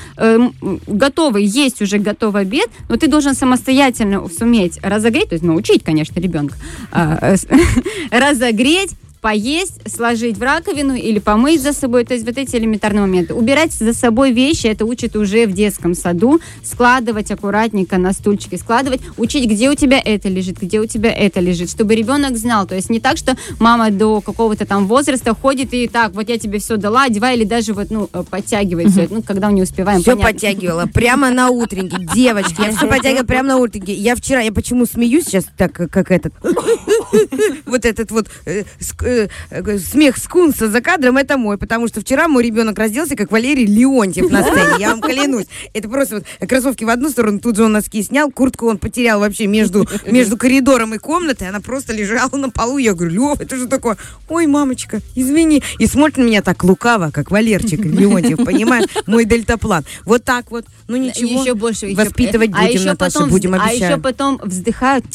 готовый, 0.88 1.44
есть 1.44 1.82
уже 1.82 1.98
готовый 1.98 2.44
обед, 2.44 2.70
но 2.88 2.98
ты 2.98 3.08
должен 3.08 3.34
самостоятельно 3.34 4.28
суметь 4.30 4.80
разогреть, 4.84 5.30
то 5.30 5.36
есть 5.36 5.44
научить, 5.44 5.84
конечно, 5.84 6.20
ребенка, 6.20 6.56
а, 6.92 7.36
разогреть, 8.12 8.92
поесть, 9.22 9.80
сложить 9.92 10.38
в 10.38 10.42
раковину 10.42 10.96
или 10.96 11.20
помыть 11.20 11.62
за 11.62 11.74
собой. 11.74 12.06
То 12.06 12.14
есть 12.14 12.26
вот 12.26 12.38
эти 12.38 12.56
элементарные 12.56 13.02
моменты. 13.02 13.34
Убирать 13.34 13.74
за 13.74 13.94
собой 13.94 14.32
вещи, 14.32 14.68
это 14.68 14.86
учат 14.86 15.16
уже 15.16 15.46
в 15.46 15.54
детском 15.54 15.94
саду. 15.94 16.40
Складывать 16.64 17.32
аккуратненько 17.32 17.98
на 17.98 18.14
стульчике, 18.14 18.58
складывать. 18.58 19.02
Учить, 19.18 19.50
где 19.50 19.70
у 19.70 19.76
тебя 19.76 20.02
это 20.04 20.30
лежит, 20.30 20.60
где 20.62 20.80
у 20.80 20.86
тебя 20.86 21.12
это 21.12 21.40
лежит, 21.40 21.70
чтобы 21.70 21.96
ребенок 21.96 22.38
знал. 22.38 22.66
То 22.68 22.76
есть 22.76 22.90
не 22.90 23.00
так, 23.00 23.18
что 23.18 23.36
мама 23.60 23.92
до 23.92 24.22
какого-то 24.22 24.66
там 24.66 24.88
возраста 24.88 25.34
ходит 25.36 25.74
и 25.74 25.88
так, 25.88 26.14
вот 26.14 26.30
я 26.30 26.38
тебе 26.38 26.60
все 26.60 26.78
дала, 26.78 27.04
одевай, 27.04 27.36
или 27.36 27.44
даже 27.44 27.74
вот, 27.74 27.90
ну, 27.92 28.10
э, 28.14 28.24
подтягивает 28.30 28.90
все 28.92 29.04
это. 29.04 29.14
Ну, 29.16 29.22
когда 29.22 29.48
мы 29.50 29.54
не 29.56 29.64
успеваем, 29.64 30.02
Все 30.02 30.12
понятно. 30.12 30.32
подтягивала 30.34 30.86
прямо 30.86 31.30
на 31.32 31.50
утреннике. 31.50 31.98
Девочки, 32.14 32.56
я 32.62 32.72
все 32.76 32.88
подтягивала 32.88 33.26
прямо 33.26 33.50
на 33.50 33.58
утреннике. 33.58 33.94
Я 33.94 34.16
вчера, 34.16 34.40
я 34.42 34.52
почему 34.52 34.86
смеюсь 34.86 35.26
сейчас 35.26 35.46
так, 35.58 35.74
как- 35.74 35.92
как 35.92 36.12
этот, 36.12 36.34
вот 37.66 37.86
этот 37.86 38.12
вот 38.12 38.28
э, 39.10 39.28
э, 39.52 39.78
смех 39.80 40.18
скунса 40.18 40.70
за 40.70 40.82
кадром, 40.82 41.18
это 41.18 41.38
мой, 41.38 41.58
потому 41.58 41.88
что 41.88 42.02
вчера 42.02 42.28
мой 42.28 42.44
ребенок 42.44 42.78
разделся, 42.78 43.16
как 43.16 43.32
Валерий 43.32 43.66
Леонтьев 43.66 44.30
на 44.30 44.42
сцене, 44.44 44.76
я 44.80 44.90
вам 44.92 45.02
клянусь. 45.02 45.46
Это 45.74 45.90
просто 45.90 46.16
вот 46.40 46.50
кроссовки 46.50 46.84
в 46.84 46.90
одну 46.90 47.10
сторону, 47.10 47.40
тут 47.40 47.56
же 47.56 47.64
он 47.64 47.72
носки 47.74 48.02
снял, 48.04 48.32
куртку 48.32 48.68
он 48.68 48.78
потерял 48.78 49.20
вообще 49.20 49.48
между, 49.48 49.88
между 50.06 50.38
коридором 50.38 50.94
и 50.94 50.98
комнатой, 50.98 51.50
она 51.50 51.60
просто 51.60 51.94
лежала 51.94 52.36
на 52.36 52.50
полу. 52.50 52.78
Я 52.78 52.94
говорю, 52.94 53.12
Лев, 53.32 53.42
это 53.42 53.56
же 53.58 53.68
такое, 53.68 53.98
ой, 54.30 54.48
мамочка, 54.48 55.00
извини. 55.16 55.64
И 55.80 55.88
смотрит 55.88 56.18
на 56.18 56.24
меня 56.24 56.42
так 56.42 56.64
лукаво, 56.64 57.12
как 57.12 57.32
Валерчик 57.32 57.84
Леонтьев, 57.86 58.38
понимаешь, 58.44 58.86
мой 59.08 59.26
дельтаплан. 59.26 59.84
Вот 60.06 60.24
так 60.24 60.52
вот, 60.52 60.66
ну 60.88 60.96
ничего. 60.98 61.42
Еще 61.42 61.54
больше. 61.54 61.88
еще- 61.88 61.96
Воспитывать 61.98 62.52
а 62.54 62.62
будем, 62.62 62.74
еще 62.74 62.86
Наташа, 62.86 63.14
потом, 63.14 63.30
будем, 63.30 63.54
вз- 63.56 63.60
А 63.62 63.74
еще 63.74 63.98
потом 63.98 64.42
вздыхают, 64.44 65.06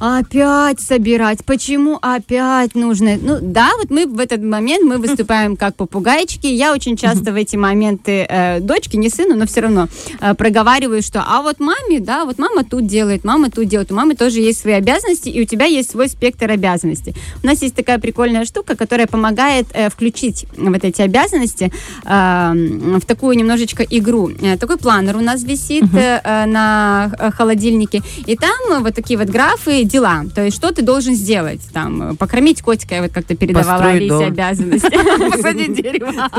опять 0.00 0.80
собирать, 0.80 1.44
почему 1.44 1.98
опять 2.00 2.74
нужно? 2.74 3.16
Ну, 3.20 3.37
Ну 3.40 3.52
да, 3.52 3.70
вот 3.78 3.90
мы 3.90 4.06
в 4.06 4.18
этот 4.18 4.42
момент 4.42 4.84
мы 4.84 4.98
выступаем 4.98 5.56
как 5.56 5.76
попугайчики. 5.76 6.46
Я 6.46 6.72
очень 6.72 6.96
часто 6.96 7.32
в 7.32 7.36
эти 7.36 7.56
моменты 7.56 8.26
э, 8.28 8.60
дочке, 8.60 8.98
не 8.98 9.10
сыну, 9.10 9.36
но 9.36 9.46
все 9.46 9.60
равно 9.60 9.88
э, 10.20 10.34
проговариваю, 10.34 11.02
что 11.02 11.24
а 11.26 11.42
вот 11.42 11.60
маме, 11.60 12.00
да, 12.00 12.24
вот 12.24 12.38
мама 12.38 12.64
тут 12.64 12.86
делает, 12.86 13.24
мама 13.24 13.50
тут 13.50 13.68
делает, 13.68 13.92
у 13.92 13.94
мамы 13.94 14.14
тоже 14.14 14.40
есть 14.40 14.60
свои 14.60 14.74
обязанности, 14.74 15.28
и 15.28 15.42
у 15.42 15.44
тебя 15.44 15.66
есть 15.66 15.90
свой 15.90 16.08
спектр 16.08 16.50
обязанностей. 16.50 17.14
У 17.42 17.46
нас 17.46 17.62
есть 17.62 17.74
такая 17.74 17.98
прикольная 17.98 18.44
штука, 18.44 18.76
которая 18.76 19.06
помогает 19.06 19.66
э, 19.72 19.88
включить 19.90 20.46
вот 20.56 20.84
эти 20.84 21.02
обязанности 21.02 21.72
э, 22.04 22.52
в 22.98 23.04
такую 23.06 23.36
немножечко 23.36 23.84
игру. 23.84 24.30
Э, 24.40 24.56
такой 24.56 24.78
планер 24.78 25.16
у 25.16 25.20
нас 25.20 25.42
висит 25.42 25.84
э, 25.94 26.20
э, 26.24 26.46
на 26.46 27.12
э, 27.18 27.30
холодильнике, 27.30 28.02
и 28.26 28.36
там 28.36 28.50
э, 28.70 28.78
вот 28.80 28.94
такие 28.94 29.18
вот 29.18 29.28
графы 29.28 29.84
дела, 29.84 30.24
то 30.34 30.44
есть 30.44 30.56
что 30.56 30.72
ты 30.72 30.82
должен 30.82 31.14
сделать, 31.14 31.60
там, 31.72 32.16
покормить 32.16 32.62
котика, 32.62 32.94
я 32.96 33.02
вот 33.02 33.12
как-то 33.28 33.36
передавала 33.36 33.84
Алисе 33.84 34.08
дом. 34.08 34.24
обязанности. 34.24 35.30
Посадить 35.30 35.74
дерево. 35.74 36.12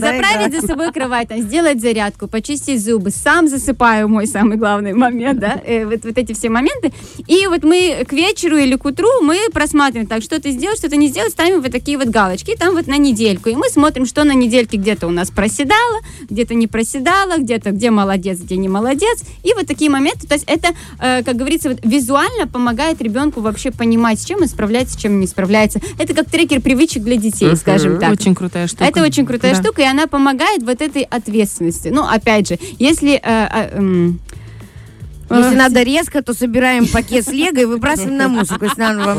Да, 0.00 0.12
Заправить 0.12 0.60
за 0.60 0.66
собой 0.66 0.92
кровать, 0.92 1.28
сделать 1.30 1.80
зарядку, 1.80 2.26
почистить 2.26 2.82
зубы. 2.82 3.10
Сам 3.10 3.48
засыпаю, 3.48 4.08
мой 4.08 4.26
самый 4.26 4.56
главный 4.56 4.92
момент, 4.92 5.40
да, 5.40 5.60
э, 5.64 5.84
вот, 5.84 6.04
вот 6.04 6.18
эти 6.18 6.32
все 6.32 6.48
моменты. 6.48 6.92
И 7.26 7.46
вот 7.46 7.62
мы 7.62 8.04
к 8.08 8.12
вечеру 8.12 8.56
или 8.56 8.76
к 8.76 8.84
утру 8.84 9.08
мы 9.22 9.38
просматриваем, 9.52 10.06
так, 10.06 10.22
что 10.22 10.40
ты 10.40 10.50
сделал, 10.50 10.76
что 10.76 10.88
ты 10.88 10.96
не 10.96 11.08
сделал, 11.08 11.30
ставим 11.30 11.60
вот 11.60 11.72
такие 11.72 11.98
вот 11.98 12.08
галочки, 12.08 12.56
там 12.56 12.74
вот 12.74 12.86
на 12.86 12.96
недельку. 12.98 13.48
И 13.48 13.54
мы 13.54 13.68
смотрим, 13.68 14.06
что 14.06 14.24
на 14.24 14.32
недельке 14.32 14.76
где-то 14.76 15.06
у 15.06 15.10
нас 15.10 15.30
проседало, 15.30 16.00
где-то 16.28 16.54
не 16.54 16.66
проседало, 16.66 17.38
где-то 17.38 17.70
где 17.70 17.90
молодец, 17.90 18.38
где 18.38 18.56
не 18.56 18.68
молодец. 18.68 19.22
И 19.42 19.52
вот 19.54 19.66
такие 19.66 19.90
моменты, 19.90 20.26
то 20.26 20.34
есть 20.34 20.44
это, 20.46 20.68
э, 21.00 21.22
как 21.22 21.36
говорится, 21.36 21.70
вот 21.70 21.78
визуально 21.82 22.46
помогает 22.46 23.00
ребенку 23.02 23.40
вообще 23.40 23.70
понимать, 23.70 24.20
с 24.20 24.24
чем 24.24 24.40
он 24.42 24.48
справляется, 24.48 24.94
с 24.94 25.00
чем 25.00 25.20
не 25.20 25.26
справляется. 25.26 25.80
Это 26.00 26.14
как 26.14 26.30
трекер 26.30 26.60
привычек 26.60 27.02
для 27.02 27.16
детей, 27.16 27.54
скажем 27.56 27.98
так. 28.00 28.12
Очень 28.12 28.34
крутая 28.34 28.66
штука. 28.66 28.84
Это 28.84 29.02
очень 29.02 29.26
крутая 29.26 29.54
Да. 29.54 29.62
штука, 29.62 29.82
и 29.82 29.84
она 29.84 30.06
помогает 30.06 30.62
вот 30.62 30.80
этой 30.80 31.02
ответственности. 31.02 31.88
Ну, 31.88 32.02
опять 32.02 32.48
же, 32.48 32.58
если... 32.78 33.20
Если 35.30 35.54
надо 35.54 35.82
резко, 35.82 36.22
то 36.22 36.34
собираем 36.34 36.86
пакет 36.86 37.24
с 37.24 37.32
лего 37.32 37.58
и 37.58 37.64
выбрасываем 37.64 38.16
на 38.16 38.28
мусорку. 38.28 38.64
Если 38.64 38.80
надо 38.80 39.04
вам 39.04 39.18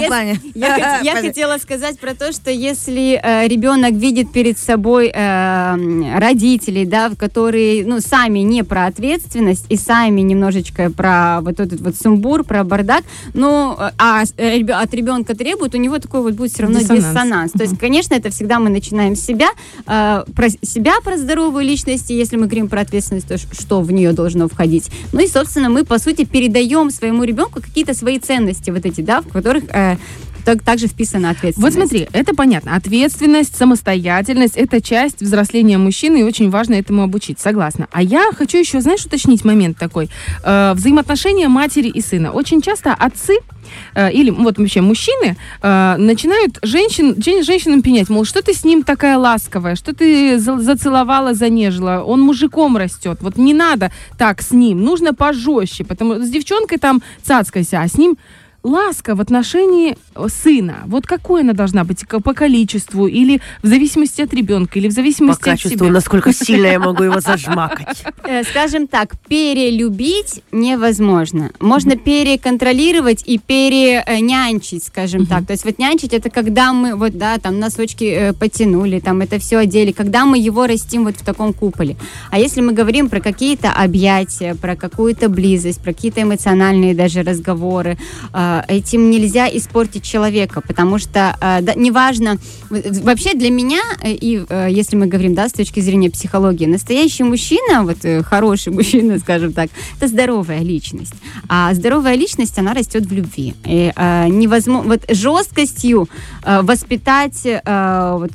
без 0.00 0.06
плана. 0.06 0.30
Я, 0.54 0.78
хот- 0.78 1.04
я 1.04 1.16
хотела 1.16 1.58
сказать 1.58 1.98
про 1.98 2.14
то, 2.14 2.32
что 2.32 2.50
если 2.50 3.20
э, 3.22 3.46
ребенок 3.46 3.92
видит 3.92 4.32
перед 4.32 4.58
собой 4.58 5.10
э, 5.14 6.18
родителей, 6.18 6.86
да, 6.86 7.08
в 7.10 7.16
которые, 7.16 7.84
ну, 7.84 8.00
сами 8.00 8.40
не 8.40 8.62
про 8.64 8.86
ответственность 8.86 9.66
и 9.68 9.76
сами 9.76 10.22
немножечко 10.22 10.90
про 10.90 11.40
вот 11.42 11.60
этот 11.60 11.80
вот 11.80 11.94
сумбур, 11.96 12.44
про 12.44 12.64
бардак, 12.64 13.04
ну, 13.34 13.76
а 13.98 14.22
от 14.22 14.94
ребенка 14.94 15.36
требует, 15.36 15.74
у 15.74 15.78
него 15.78 15.98
такой 15.98 16.22
вот 16.22 16.34
будет 16.34 16.52
все 16.52 16.62
равно 16.62 16.80
Диссонанс. 16.80 17.04
диссонанс. 17.04 17.52
То 17.52 17.62
есть, 17.62 17.78
конечно, 17.78 18.14
это 18.14 18.30
всегда 18.30 18.58
мы 18.58 18.70
начинаем 18.70 19.14
с 19.14 19.20
себя, 19.20 19.48
э, 19.86 20.24
про 20.34 20.48
себя, 20.48 20.94
про 21.04 21.16
здоровую 21.18 21.64
личность, 21.64 22.10
и 22.10 22.14
если 22.14 22.36
мы 22.36 22.46
говорим 22.46 22.68
про 22.68 22.80
ответственность, 22.80 23.28
то 23.28 23.36
что 23.38 23.80
в 23.82 23.92
нее 23.92 24.12
должно 24.12 24.48
входить. 24.48 24.90
Ну 25.12 25.20
и, 25.20 25.26
собственно, 25.26 25.49
мы, 25.56 25.84
по 25.84 25.98
сути, 25.98 26.24
передаем 26.24 26.90
своему 26.90 27.24
ребенку 27.24 27.60
какие-то 27.60 27.94
свои 27.94 28.18
ценности 28.18 28.70
вот 28.70 28.86
эти, 28.86 29.00
да, 29.00 29.20
в 29.20 29.28
которых 29.28 29.64
э, 29.72 29.96
так- 30.44 30.62
также 30.62 30.86
вписана 30.86 31.30
ответственность. 31.30 31.76
Вот 31.76 31.88
смотри, 31.88 32.08
это 32.12 32.34
понятно. 32.34 32.74
Ответственность, 32.76 33.56
самостоятельность– 33.56 34.54
это 34.56 34.80
часть 34.80 35.20
взросления 35.20 35.78
мужчины, 35.78 36.20
и 36.20 36.22
очень 36.22 36.50
важно 36.50 36.74
этому 36.74 37.02
обучить. 37.02 37.38
Согласна. 37.40 37.88
А 37.92 38.02
я 38.02 38.30
хочу 38.32 38.58
еще, 38.58 38.80
знаешь, 38.80 39.04
уточнить 39.04 39.44
момент 39.44 39.78
такой. 39.78 40.08
Э, 40.44 40.72
взаимоотношения 40.74 41.48
матери 41.48 41.88
и 41.88 42.00
сына. 42.00 42.32
Очень 42.32 42.62
часто 42.62 42.92
отцы 42.94 43.38
э, 43.94 44.12
или 44.12 44.30
вот 44.30 44.58
вообще 44.58 44.80
мужчины 44.80 45.36
э, 45.62 45.96
начинают 45.98 46.58
женщин, 46.62 47.14
жен- 47.22 47.44
женщинам 47.44 47.82
пенять, 47.82 48.08
мол, 48.08 48.24
что 48.24 48.42
ты 48.42 48.52
с 48.54 48.64
ним 48.64 48.82
такая 48.82 49.16
ласковая, 49.18 49.76
что 49.76 49.92
ты 49.94 50.38
за- 50.38 50.58
зацеловала, 50.58 51.34
занежила, 51.34 52.02
он 52.06 52.20
мужиком 52.20 52.76
растет, 52.76 53.18
вот 53.20 53.36
не 53.36 53.54
надо 53.54 53.90
так 54.18 54.42
с 54.42 54.50
ним, 54.50 54.82
нужно 54.82 55.14
пожестче, 55.14 55.84
потому 55.84 56.14
что 56.14 56.24
с 56.24 56.30
девчонкой 56.30 56.78
там 56.78 57.02
цацкайся, 57.22 57.80
а 57.80 57.88
с 57.88 57.94
ним 57.98 58.16
ласка 58.62 59.14
в 59.14 59.20
отношении 59.20 59.96
э, 60.14 60.26
сына, 60.28 60.82
вот 60.86 61.06
какой 61.06 61.42
она 61.42 61.52
должна 61.52 61.84
быть 61.84 62.04
по 62.08 62.34
количеству 62.34 63.06
или 63.06 63.40
в 63.62 63.66
зависимости 63.66 64.22
от 64.22 64.34
ребенка, 64.34 64.78
или 64.78 64.86
в 64.88 64.90
По 64.90 64.94
зависимости 64.96 65.40
от 65.40 65.44
качеству, 65.44 65.78
себя? 65.86 65.90
насколько 65.90 66.32
сильно 66.34 66.66
я 66.66 66.78
могу 66.78 67.02
его 67.04 67.20
зажмакать. 67.20 68.04
Э, 68.24 68.42
Скажем 68.44 68.86
так, 68.86 69.18
перелюбить 69.28 70.42
невозможно. 70.52 71.50
Можно 71.60 71.96
переконтролировать 71.96 73.22
и 73.26 73.38
перенянчить, 73.38 74.84
скажем 74.84 75.26
так. 75.26 75.46
То 75.46 75.52
есть 75.52 75.64
вот 75.64 75.78
нянчить 75.78 76.12
это 76.12 76.30
когда 76.30 76.72
мы 76.72 76.94
вот 76.94 77.16
да 77.16 77.38
там 77.38 77.58
носочки 77.58 78.04
э, 78.04 78.32
потянули, 78.32 79.00
там 79.00 79.20
это 79.20 79.38
все 79.38 79.58
одели, 79.58 79.92
когда 79.92 80.24
мы 80.24 80.38
его 80.38 80.66
растим 80.66 81.04
вот 81.04 81.16
в 81.16 81.24
таком 81.24 81.52
куполе. 81.52 81.96
А 82.30 82.38
если 82.38 82.60
мы 82.60 82.72
говорим 82.72 83.08
про 83.08 83.20
какие-то 83.20 83.70
объятия, 83.72 84.54
про 84.54 84.76
какую-то 84.76 85.28
близость, 85.28 85.80
про 85.80 85.92
какие-то 85.92 86.22
эмоциональные 86.22 86.94
даже 86.94 87.22
разговоры, 87.22 87.98
э, 88.32 88.49
этим 88.68 89.10
нельзя 89.10 89.48
испортить 89.48 90.02
человека, 90.04 90.60
потому 90.60 90.98
что 90.98 91.36
э, 91.40 91.58
да, 91.62 91.74
неважно 91.74 92.38
вообще 92.70 93.34
для 93.34 93.50
меня 93.50 93.80
э, 94.02 94.12
и 94.12 94.42
э, 94.48 94.68
если 94.70 94.96
мы 94.96 95.06
говорим 95.06 95.34
да 95.34 95.48
с 95.48 95.52
точки 95.52 95.80
зрения 95.80 96.10
психологии, 96.10 96.66
настоящий 96.66 97.24
мужчина, 97.24 97.82
вот 97.84 97.98
э, 98.04 98.22
хороший 98.22 98.72
мужчина, 98.78 99.18
скажем 99.18 99.52
так, 99.52 99.70
это 99.96 100.06
здоровая 100.08 100.60
личность. 100.60 101.14
А 101.48 101.72
здоровая 101.74 102.14
личность, 102.16 102.58
она 102.58 102.74
растет 102.74 103.06
в 103.06 103.12
любви. 103.12 103.54
И, 103.64 103.92
э, 103.94 104.28
невозможно, 104.28 104.88
вот 104.90 105.04
жесткостью 105.08 106.08
э, 106.44 106.62
воспитать, 106.62 107.44
э, 107.44 108.16
вот, 108.18 108.30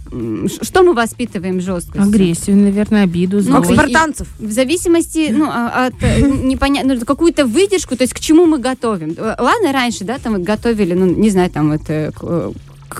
что 0.63 0.84
мы 0.84 0.93
воспитываем 0.93 1.62
жесткостью? 1.62 2.03
Агрессию, 2.03 2.57
наверное, 2.57 3.03
обиду, 3.03 3.38
Ну, 3.38 3.43
злость. 3.43 3.74
Спартанцев. 3.74 4.27
В 4.39 4.51
зависимости, 4.51 5.29
ну, 5.31 5.45
а- 5.50 5.88
от 5.88 5.93
э, 6.03 6.22
непонятно, 6.22 6.95
ну, 6.95 7.05
какую-то 7.05 7.45
выдержку, 7.45 7.95
то 7.95 8.03
есть 8.03 8.13
к 8.13 8.19
чему 8.19 8.45
мы 8.45 8.57
готовим. 8.60 9.15
Э, 9.17 9.36
Ладно, 9.39 9.72
раньше, 9.72 10.04
да, 10.05 10.19
там 10.19 10.33
вот 10.33 10.43
готовили, 10.43 10.93
ну, 10.93 11.05
не 11.05 11.29
знаю, 11.29 11.50
там 11.50 11.71
вот 11.71 11.81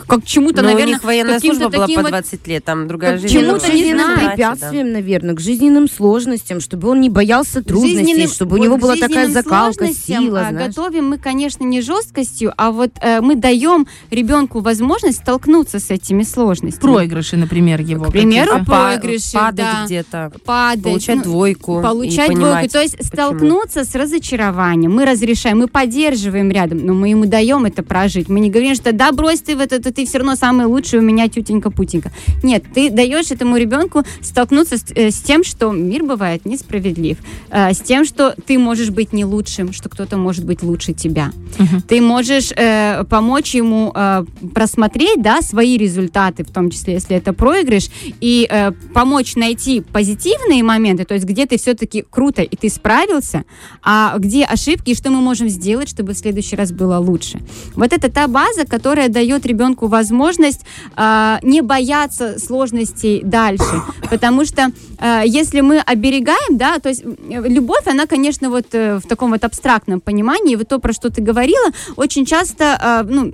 как 0.06 0.24
к 0.24 0.26
чему-то, 0.26 0.62
Но 0.62 0.70
у 0.70 0.72
наверное, 0.72 0.94
них 0.96 1.04
военная 1.04 1.36
каким-то 1.36 1.58
служба 1.58 1.76
была 1.76 1.86
таким 1.86 1.96
по 1.98 2.02
вот 2.04 2.10
20 2.12 2.48
лет, 2.48 2.64
там 2.64 2.88
другая 2.88 3.12
как 3.14 3.22
жизнь. 3.22 3.40
чему-то 3.40 3.66
жизненным 3.66 4.06
знаю. 4.14 4.30
препятствиям, 4.32 4.92
наверное, 4.92 5.36
к 5.36 5.40
жизненным 5.40 5.90
сложностям, 5.90 6.60
чтобы 6.60 6.90
он 6.90 7.02
не 7.02 7.10
боялся 7.10 7.64
трудностей, 7.64 7.98
жизненным- 7.98 8.28
чтобы 8.34 8.58
у 8.58 8.64
него 8.64 8.78
была 8.78 8.96
такая 8.96 9.30
закалка, 9.30 9.88
сила, 9.94 10.48
а, 10.48 10.50
знаешь. 10.50 10.76
Готовим 10.76 11.10
мы, 11.10 11.18
конечно, 11.18 11.64
не 11.64 11.82
жесткостью, 11.82 12.54
а 12.58 12.72
вот 12.72 12.92
э, 13.02 13.22
мы 13.22 13.36
даем 13.36 13.88
ребенку 14.12 14.60
возможность 14.60 15.20
столкнуться 15.20 15.80
с 15.80 15.90
этими 15.90 16.24
сложностями. 16.24 16.82
Проигрыши, 16.94 17.38
например, 17.38 17.82
его. 17.82 18.06
К 18.06 18.12
примеру, 18.12 18.64
проигрыши, 18.66 19.34
падать 19.34 19.58
да. 19.58 19.86
где-то, 19.86 20.32
падать, 20.46 20.84
получать 20.84 21.18
ну, 21.18 21.24
двойку. 21.24 21.82
Получать 21.82 22.28
двойку. 22.32 22.42
понимать, 22.42 22.72
То 22.72 22.82
есть 22.82 22.98
почему. 22.98 23.08
столкнуться 23.08 23.84
с 23.84 23.96
разочарованием. 23.96 24.94
Мы 24.94 25.06
разрешаем, 25.06 25.60
мы 25.60 25.68
поддерживаем 25.68 26.52
рядом, 26.52 26.86
но 26.86 26.94
мы 26.94 27.10
ему 27.10 27.26
даем 27.26 27.66
это 27.66 27.84
прожить. 27.84 28.30
Мы 28.30 28.40
не 28.40 28.50
говорим, 28.50 28.76
что 28.76 28.92
да, 28.92 29.12
брось 29.12 29.42
ты 29.42 29.56
в 29.56 29.60
это, 29.86 29.96
ты 29.96 30.06
все 30.06 30.18
равно 30.18 30.36
самый 30.36 30.66
лучший 30.66 31.00
у 31.00 31.02
меня 31.02 31.28
тютенька-путенька. 31.28 32.12
Нет, 32.44 32.64
ты 32.74 32.90
даешь 32.90 33.32
этому 33.32 33.58
ребенку 33.58 34.04
столкнуться 34.22 34.78
с, 34.78 34.86
э, 34.96 35.12
с 35.12 35.22
тем, 35.22 35.44
что 35.44 35.72
мир 35.72 36.04
бывает 36.04 36.46
несправедлив, 36.46 37.18
э, 37.50 37.74
с 37.74 37.80
тем, 37.80 38.06
что 38.06 38.36
ты 38.46 38.58
можешь 38.58 38.90
быть 38.90 39.14
не 39.14 39.26
лучшим, 39.26 39.74
что 39.74 39.90
кто-то 39.90 40.18
может 40.18 40.46
быть 40.46 40.64
лучше 40.64 40.94
тебя. 40.94 41.32
Мгм. 41.58 41.82
Ты 41.82 42.02
можешь 42.02 42.52
э, 42.56 43.04
помочь 43.10 43.56
ему 43.56 43.92
э, 43.96 44.26
просмотреть, 44.54 45.22
да, 45.22 45.42
свои 45.42 45.78
результаты, 45.78 46.44
в 46.44 46.52
том 46.52 46.70
числе, 46.70 46.94
если 46.94 47.16
это 47.16 47.34
проигрыш, 47.34 47.90
и 48.22 48.48
э, 48.50 48.72
помочь 48.94 49.36
найти 49.36 49.82
позитивные 49.82 50.64
моменты, 50.64 51.06
то 51.06 51.14
есть 51.14 51.26
где 51.26 51.46
ты 51.46 51.58
все-таки 51.58 52.04
круто 52.10 52.42
и 52.42 52.56
ты 52.56 52.70
справился, 52.70 53.44
а 53.84 54.16
где 54.18 54.46
ошибки 54.46 54.92
и 54.92 54.96
что 54.96 55.12
мы 55.12 55.22
можем 55.22 55.50
сделать, 55.50 55.90
чтобы 55.90 56.14
в 56.14 56.18
следующий 56.18 56.56
раз 56.56 56.72
было 56.72 56.98
лучше. 56.98 57.40
Вот 57.76 57.94
это 57.94 58.10
та 58.12 58.28
база, 58.28 58.66
которая 58.66 59.10
дает 59.10 59.46
ребенку 59.46 59.75
возможность 59.82 60.62
э, 60.96 61.38
не 61.42 61.62
бояться 61.62 62.40
сложностей 62.40 63.22
дальше, 63.24 63.82
потому 64.10 64.46
что 64.46 64.72
э, 65.00 65.24
если 65.26 65.62
мы 65.62 65.80
оберегаем, 65.80 66.58
да, 66.58 66.80
то 66.80 66.90
есть 66.90 67.04
любовь, 67.28 67.88
она, 67.88 68.06
конечно, 68.06 68.50
вот 68.50 68.68
э, 68.74 68.98
в 68.98 69.08
таком 69.08 69.32
вот 69.32 69.44
абстрактном 69.44 70.02
понимании, 70.02 70.56
вот 70.56 70.68
то, 70.68 70.80
про 70.80 70.94
что 70.94 71.10
ты 71.10 71.22
говорила, 71.22 71.70
очень 71.96 72.26
часто, 72.26 72.64
э, 72.82 73.08
ну, 73.08 73.34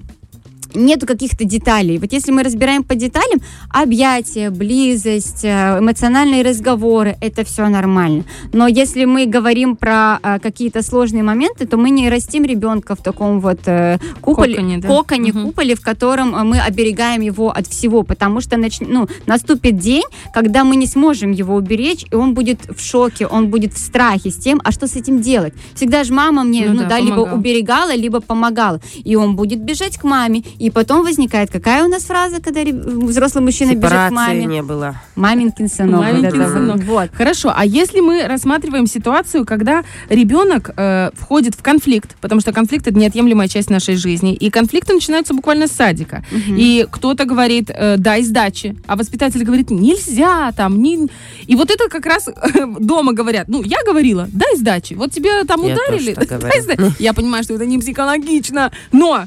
нету 0.74 1.06
каких-то 1.06 1.44
деталей. 1.46 1.98
Вот 1.98 2.12
если 2.14 2.32
мы 2.32 2.44
разбираем 2.44 2.84
по 2.84 2.96
деталям, 2.96 3.40
объятия, 3.70 4.50
близость, 4.50 5.44
э, 5.44 5.80
эмоциональные 5.80 6.44
разговоры, 6.44 7.18
это 7.22 7.44
все 7.44 7.68
нормально. 7.68 8.24
Но 8.54 8.68
если 8.68 9.06
мы 9.06 9.26
говорим 9.26 9.76
про 9.76 10.20
э, 10.22 10.40
какие-то 10.40 10.82
сложные 10.84 11.24
моменты, 11.24 11.66
то 11.66 11.78
мы 11.78 11.90
не 11.90 12.10
растим 12.10 12.44
ребенка 12.46 12.96
в 12.96 13.02
таком 13.04 13.40
вот 13.40 13.60
э, 13.66 13.98
куполе, 14.22 14.56
Коконе, 14.56 14.78
да? 14.78 14.88
коконе, 14.88 15.32
Мгм. 15.32 15.46
куполе, 15.48 15.76
в 15.76 15.82
котором 15.82 16.32
мы 16.48 16.60
оберегаем 16.60 17.22
его 17.22 17.50
от 17.52 17.68
всего, 17.68 18.04
потому 18.04 18.42
что 18.42 18.56
нач- 18.58 18.86
ну, 18.88 19.08
наступит 19.28 19.78
день, 19.78 20.04
когда 20.34 20.64
мы 20.64 20.76
не 20.76 20.88
сможем 20.88 21.32
его 21.32 21.56
уберечь, 21.56 22.06
и 22.12 22.16
он 22.16 22.34
будет 22.34 22.60
в 22.76 22.82
шоке, 22.84 23.28
он 23.28 23.48
будет 23.48 23.74
в 23.74 23.78
страхе 23.78 24.30
с 24.32 24.36
тем, 24.38 24.62
а 24.64 24.72
что 24.72 24.88
с 24.88 24.96
этим 24.96 25.22
делать? 25.22 25.54
Всегда 25.76 26.04
же 26.04 26.14
мама 26.14 26.44
мне, 26.44 26.66
Ну 26.68 26.74
ну, 26.74 26.80
да, 26.82 26.90
да, 26.90 27.00
либо 27.00 27.22
уберегала, 27.22 27.94
либо 27.96 28.20
помогала. 28.22 28.80
И 29.04 29.16
он 29.16 29.36
будет 29.36 29.60
бежать 29.64 29.98
к 29.98 30.04
маме, 30.04 30.44
И 30.62 30.70
потом 30.70 31.02
возникает 31.04 31.50
какая 31.50 31.84
у 31.84 31.88
нас 31.88 32.04
фраза, 32.04 32.40
когда 32.40 32.62
взрослый 32.64 33.44
мужчина 33.44 33.70
бежит 33.70 33.82
к 33.82 33.86
Сепарации 33.88 34.14
маме? 34.14 34.46
не 34.46 34.62
было. 34.62 34.96
Маменькин 35.16 35.68
сынок. 35.68 36.06
это 36.06 36.38
вот. 36.38 36.50
сынок. 36.50 36.84
Вот. 36.84 37.10
Хорошо, 37.14 37.52
а 37.56 37.66
если 37.66 38.00
мы 38.00 38.28
рассматриваем 38.28 38.86
ситуацию, 38.86 39.44
когда 39.44 39.84
ребенок 40.10 40.70
э, 40.78 41.10
входит 41.14 41.56
в 41.56 41.64
конфликт, 41.64 42.16
потому 42.22 42.42
что 42.42 42.54
конфликт 42.54 42.88
это 42.88 43.00
неотъемлемая 43.00 43.48
часть 43.48 43.72
нашей 43.72 43.96
жизни, 43.96 44.36
и 44.36 44.52
конфликты 44.52 44.94
начинаются 44.94 45.34
буквально 45.34 45.66
с 45.66 45.72
садика, 45.72 46.24
и 46.32 46.86
кто-то 46.92 47.26
говорит 47.26 47.72
э, 47.74 47.98
дай 47.98 48.22
сдачи, 48.22 48.76
а 48.86 48.96
воспитатель 48.96 49.44
говорит 49.44 49.72
нельзя 49.72 50.52
там, 50.52 50.80
не... 50.80 51.08
и 51.48 51.56
вот 51.56 51.72
это 51.72 51.90
как 51.90 52.06
раз 52.06 52.30
дома 52.80 53.14
говорят, 53.14 53.48
ну 53.48 53.64
я 53.64 53.80
говорила 53.84 54.28
дай 54.32 54.56
сдачи, 54.58 54.94
вот 54.94 55.12
тебе 55.12 55.44
там 55.46 55.66
Я 55.66 55.74
ударили, 55.74 56.14
дай 56.40 56.62
сдачи. 56.62 56.94
я 57.00 57.14
понимаю, 57.14 57.44
что 57.44 57.56
это 57.56 57.66
не 57.66 57.80
психологично, 57.80 58.72
но 58.92 59.26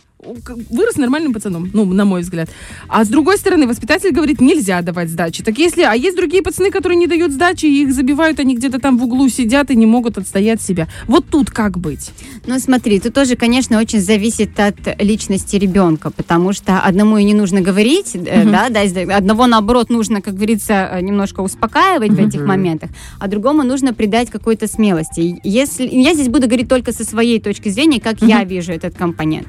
вырос 0.70 0.96
нормальным 0.96 1.32
пацаном, 1.32 1.70
ну, 1.72 1.84
на 1.84 2.04
мой 2.04 2.22
взгляд. 2.22 2.48
А 2.88 3.04
с 3.04 3.08
другой 3.08 3.38
стороны, 3.38 3.66
воспитатель 3.66 4.10
говорит, 4.10 4.40
нельзя 4.40 4.82
давать 4.82 5.10
сдачи. 5.10 5.42
Так 5.42 5.58
если, 5.58 5.82
а 5.82 5.94
есть 5.94 6.16
другие 6.16 6.42
пацаны, 6.42 6.70
которые 6.70 6.96
не 6.96 7.06
дают 7.06 7.32
сдачи, 7.32 7.66
и 7.66 7.82
их 7.82 7.92
забивают, 7.92 8.40
они 8.40 8.56
где-то 8.56 8.78
там 8.78 8.98
в 8.98 9.04
углу 9.04 9.28
сидят 9.28 9.70
и 9.70 9.76
не 9.76 9.86
могут 9.86 10.18
отстоять 10.18 10.62
себя. 10.62 10.88
Вот 11.06 11.26
тут 11.28 11.50
как 11.50 11.78
быть? 11.78 12.12
Ну, 12.46 12.58
смотри, 12.58 13.00
тут 13.00 13.14
тоже, 13.14 13.36
конечно, 13.36 13.78
очень 13.78 14.00
зависит 14.00 14.58
от 14.58 14.76
личности 15.00 15.56
ребенка, 15.56 16.10
потому 16.10 16.52
что 16.52 16.80
одному 16.80 17.18
и 17.18 17.24
не 17.24 17.34
нужно 17.34 17.60
говорить, 17.60 18.14
э, 18.14 18.44
да, 18.44 18.68
да, 18.70 18.80
одного, 19.16 19.46
наоборот, 19.46 19.90
нужно, 19.90 20.20
как 20.20 20.34
говорится, 20.34 20.88
э, 20.92 21.00
немножко 21.00 21.40
успокаивать 21.40 22.12
в 22.12 22.18
этих 22.18 22.44
моментах, 22.44 22.90
а 23.18 23.28
другому 23.28 23.62
нужно 23.62 23.94
придать 23.94 24.30
какой-то 24.30 24.66
смелости. 24.66 25.40
Если, 25.44 25.86
я 25.86 26.14
здесь 26.14 26.28
буду 26.28 26.46
говорить 26.46 26.68
только 26.68 26.92
со 26.92 27.04
своей 27.04 27.40
точки 27.40 27.68
зрения, 27.68 28.00
как 28.00 28.22
я 28.22 28.44
вижу 28.44 28.72
этот 28.72 28.94
компонент. 28.94 29.46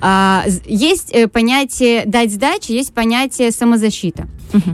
А, 0.00 0.17
з- 0.46 0.60
есть 0.66 1.10
э, 1.12 1.28
понятие 1.28 2.04
дать 2.06 2.32
сдачи, 2.32 2.72
есть 2.72 2.92
понятие 2.94 3.50
самозащита. 3.52 4.26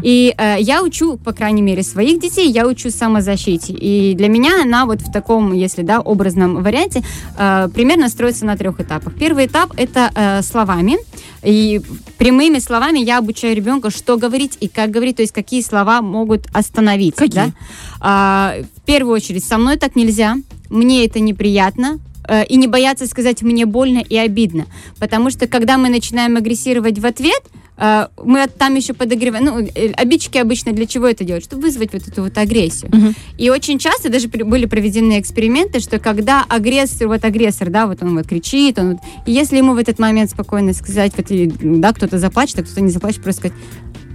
И 0.03 0.35
э, 0.39 0.57
я 0.61 0.83
учу, 0.83 1.17
по 1.17 1.33
крайней 1.33 1.63
мере, 1.63 1.83
своих 1.83 2.21
детей, 2.21 2.49
я 2.49 2.67
учу 2.67 2.91
самозащите. 2.91 3.73
И 3.73 4.15
для 4.15 4.29
меня 4.29 4.63
она 4.63 4.87
вот 4.87 5.01
в 5.01 5.11
таком, 5.13 5.53
если 5.53 5.83
да, 5.83 6.01
образном 6.01 6.63
варианте, 6.63 7.03
э, 7.37 7.69
примерно 7.75 8.09
строится 8.09 8.47
на 8.47 8.57
трех 8.57 8.81
этапах. 8.81 9.15
Первый 9.15 9.47
этап 9.47 9.73
это 9.77 10.11
э, 10.15 10.43
словами. 10.43 10.97
И 11.43 11.81
прямыми 12.19 12.59
словами 12.61 13.01
я 13.01 13.19
обучаю 13.19 13.57
ребенка, 13.57 13.91
что 13.91 14.17
говорить 14.17 14.57
и 14.61 14.69
как 14.69 14.91
говорить, 14.91 15.17
то 15.17 15.23
есть 15.23 15.35
какие 15.35 15.61
слова 15.63 16.01
могут 16.03 16.47
остановить. 16.53 17.17
Какие? 17.17 17.35
да. 17.35 17.53
А, 18.01 18.55
в 18.77 18.81
первую 18.83 19.15
очередь, 19.17 19.45
со 19.45 19.59
мной 19.59 19.77
так 19.77 19.97
нельзя, 19.97 20.37
мне 20.71 21.05
это 21.05 21.21
неприятно, 21.21 21.99
э, 22.29 22.45
и 22.47 22.57
не 22.57 22.67
бояться 22.67 23.07
сказать 23.07 23.43
«мне 23.43 23.67
больно 23.67 23.99
и 23.99 24.17
обидно». 24.17 24.67
Потому 24.99 25.31
что, 25.31 25.47
когда 25.47 25.79
мы 25.79 25.89
начинаем 25.89 26.37
агрессировать 26.37 26.99
в 26.99 27.07
ответ, 27.07 27.43
э, 27.77 28.09
мы 28.23 28.47
там 28.47 28.75
еще 28.75 28.95
подогреваем. 28.95 29.45
Ну, 29.45 29.59
э, 29.61 29.93
обидчики 29.93 30.39
обычно 30.39 30.73
для 30.73 30.87
чего 30.87 31.07
это 31.07 31.25
делают? 31.25 31.45
Чтобы 31.45 31.63
вызвать 31.63 31.93
вот 31.93 32.07
эту 32.07 32.23
вот 32.23 32.37
агрессию. 32.39 32.91
И 33.39 33.51
очень 33.51 33.79
часто 33.79 34.09
даже 34.09 34.29
были 34.29 34.67
проведены 34.67 35.21
эксперименты, 35.21 35.81
что 35.81 35.99
когда 35.99 36.45
агрессор, 36.49 37.09
вот 37.09 37.25
агрессор, 37.25 37.71
да, 37.71 37.87
вот 37.87 38.03
он 38.03 38.17
вот 38.17 38.27
кричит, 38.27 38.79
он 38.79 38.93
вот, 38.93 38.99
и 39.27 39.33
если 39.33 39.57
ему 39.57 39.75
в 39.75 39.79
этот 39.79 39.99
момент 39.99 40.31
спокойно 40.31 40.73
сказать, 40.73 41.13
вот, 41.17 41.31
и, 41.31 41.47
да, 41.47 41.93
кто-то 41.93 42.19
заплачет, 42.19 42.59
а 42.59 42.63
кто-то 42.63 42.81
не 42.81 42.91
заплачет, 42.91 43.23
просто 43.23 43.49
сказать, 43.49 43.59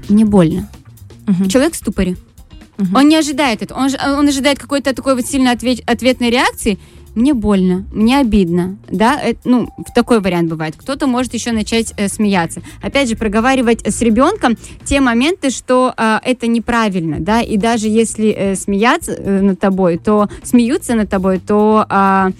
мне 0.07 0.25
больно. 0.25 0.69
Человек 1.49 1.73
в 1.73 1.77
ступоре. 1.77 2.17
Он 2.95 3.09
не 3.09 3.17
ожидает 3.17 3.61
этого. 3.61 3.77
Он, 3.77 3.89
он 4.17 4.27
ожидает 4.27 4.57
какой-то 4.57 4.95
такой 4.95 5.13
вот 5.15 5.25
сильной 5.25 5.51
ответ- 5.51 5.83
ответной 5.85 6.29
реакции. 6.29 6.79
Мне 7.19 7.33
больно, 7.33 7.83
мне 7.91 8.17
обидно, 8.17 8.77
да, 8.89 9.19
э, 9.21 9.33
ну, 9.43 9.67
в 9.77 9.93
такой 9.93 10.21
вариант 10.21 10.49
бывает. 10.49 10.75
Кто-то 10.77 11.05
может 11.05 11.33
еще 11.33 11.51
начать 11.51 11.93
э, 11.97 12.07
смеяться. 12.07 12.61
Опять 12.81 13.09
же, 13.09 13.17
проговаривать 13.17 13.85
с 13.85 14.01
ребенком 14.01 14.57
те 14.85 15.01
моменты, 15.01 15.49
что 15.49 15.93
э, 15.97 16.19
это 16.23 16.47
неправильно, 16.47 17.17
да, 17.19 17.41
и 17.41 17.57
даже 17.57 17.89
если 17.89 18.29
э, 18.29 18.55
смеяться 18.55 19.11
э, 19.11 19.41
над 19.41 19.59
тобой, 19.59 19.97
то 19.97 20.29
смеются 20.43 20.95
над 20.95 21.09
тобой, 21.09 21.41
то 21.45 21.85
а, 21.89 22.31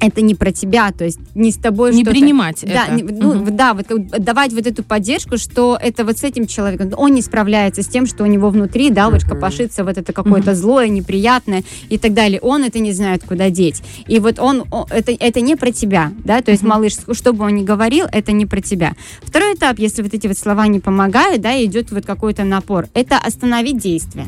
это 0.00 0.20
не 0.22 0.34
про 0.34 0.52
тебя, 0.52 0.92
то 0.92 1.04
есть 1.04 1.18
не 1.34 1.50
с 1.50 1.56
тобой 1.56 1.94
Не 1.94 2.04
принимать 2.04 2.60
Да, 2.62 2.86
это. 2.86 2.94
не- 2.94 3.02
ну, 3.02 3.34
Мгм. 3.34 3.56
да, 3.56 3.74
вот 3.74 3.86
давать 4.18 4.52
вот 4.52 4.66
эту 4.66 4.82
поддержку, 4.82 5.38
что 5.38 5.78
это 5.80 6.04
вот 6.04 6.18
с 6.18 6.24
этим 6.24 6.46
человеком, 6.46 6.90
он 6.96 7.14
не 7.14 7.22
справляется 7.22 7.82
с 7.82 7.86
тем, 7.86 8.06
что 8.06 8.24
у 8.24 8.26
него 8.26 8.50
внутри, 8.50 8.90
да, 8.90 9.10
вот 9.10 9.24
копошится 9.24 9.84
вот 9.84 9.98
это 9.98 10.12
какое-то 10.12 10.54
злое, 10.54 10.88
неприятное 10.88 11.64
и 11.88 11.98
так 11.98 12.14
далее. 12.14 12.40
Он 12.40 12.64
это 12.64 12.78
не 12.78 12.92
знает, 12.92 13.22
куда 13.26 13.50
деть. 13.50 13.82
И 14.06 14.18
вот 14.18 14.38
он, 14.38 14.64
это, 14.90 15.12
это 15.12 15.40
не 15.40 15.56
про 15.56 15.72
тебя, 15.72 16.12
да, 16.24 16.42
то 16.42 16.50
есть 16.50 16.62
малыш, 16.62 16.94
что 17.12 17.32
бы 17.32 17.44
он 17.44 17.54
ни 17.56 17.64
говорил, 17.64 18.06
это 18.12 18.32
не 18.32 18.46
про 18.46 18.60
тебя. 18.60 18.92
Второй 19.22 19.54
этап, 19.54 19.78
если 19.78 20.02
вот 20.02 20.14
эти 20.14 20.26
вот 20.26 20.38
слова 20.38 20.66
не 20.66 20.80
помогают, 20.80 21.42
да, 21.42 21.62
идет 21.64 21.90
вот 21.90 22.04
какой-то 22.06 22.44
напор, 22.44 22.86
это 22.94 23.18
остановить 23.18 23.78
действие. 23.78 24.26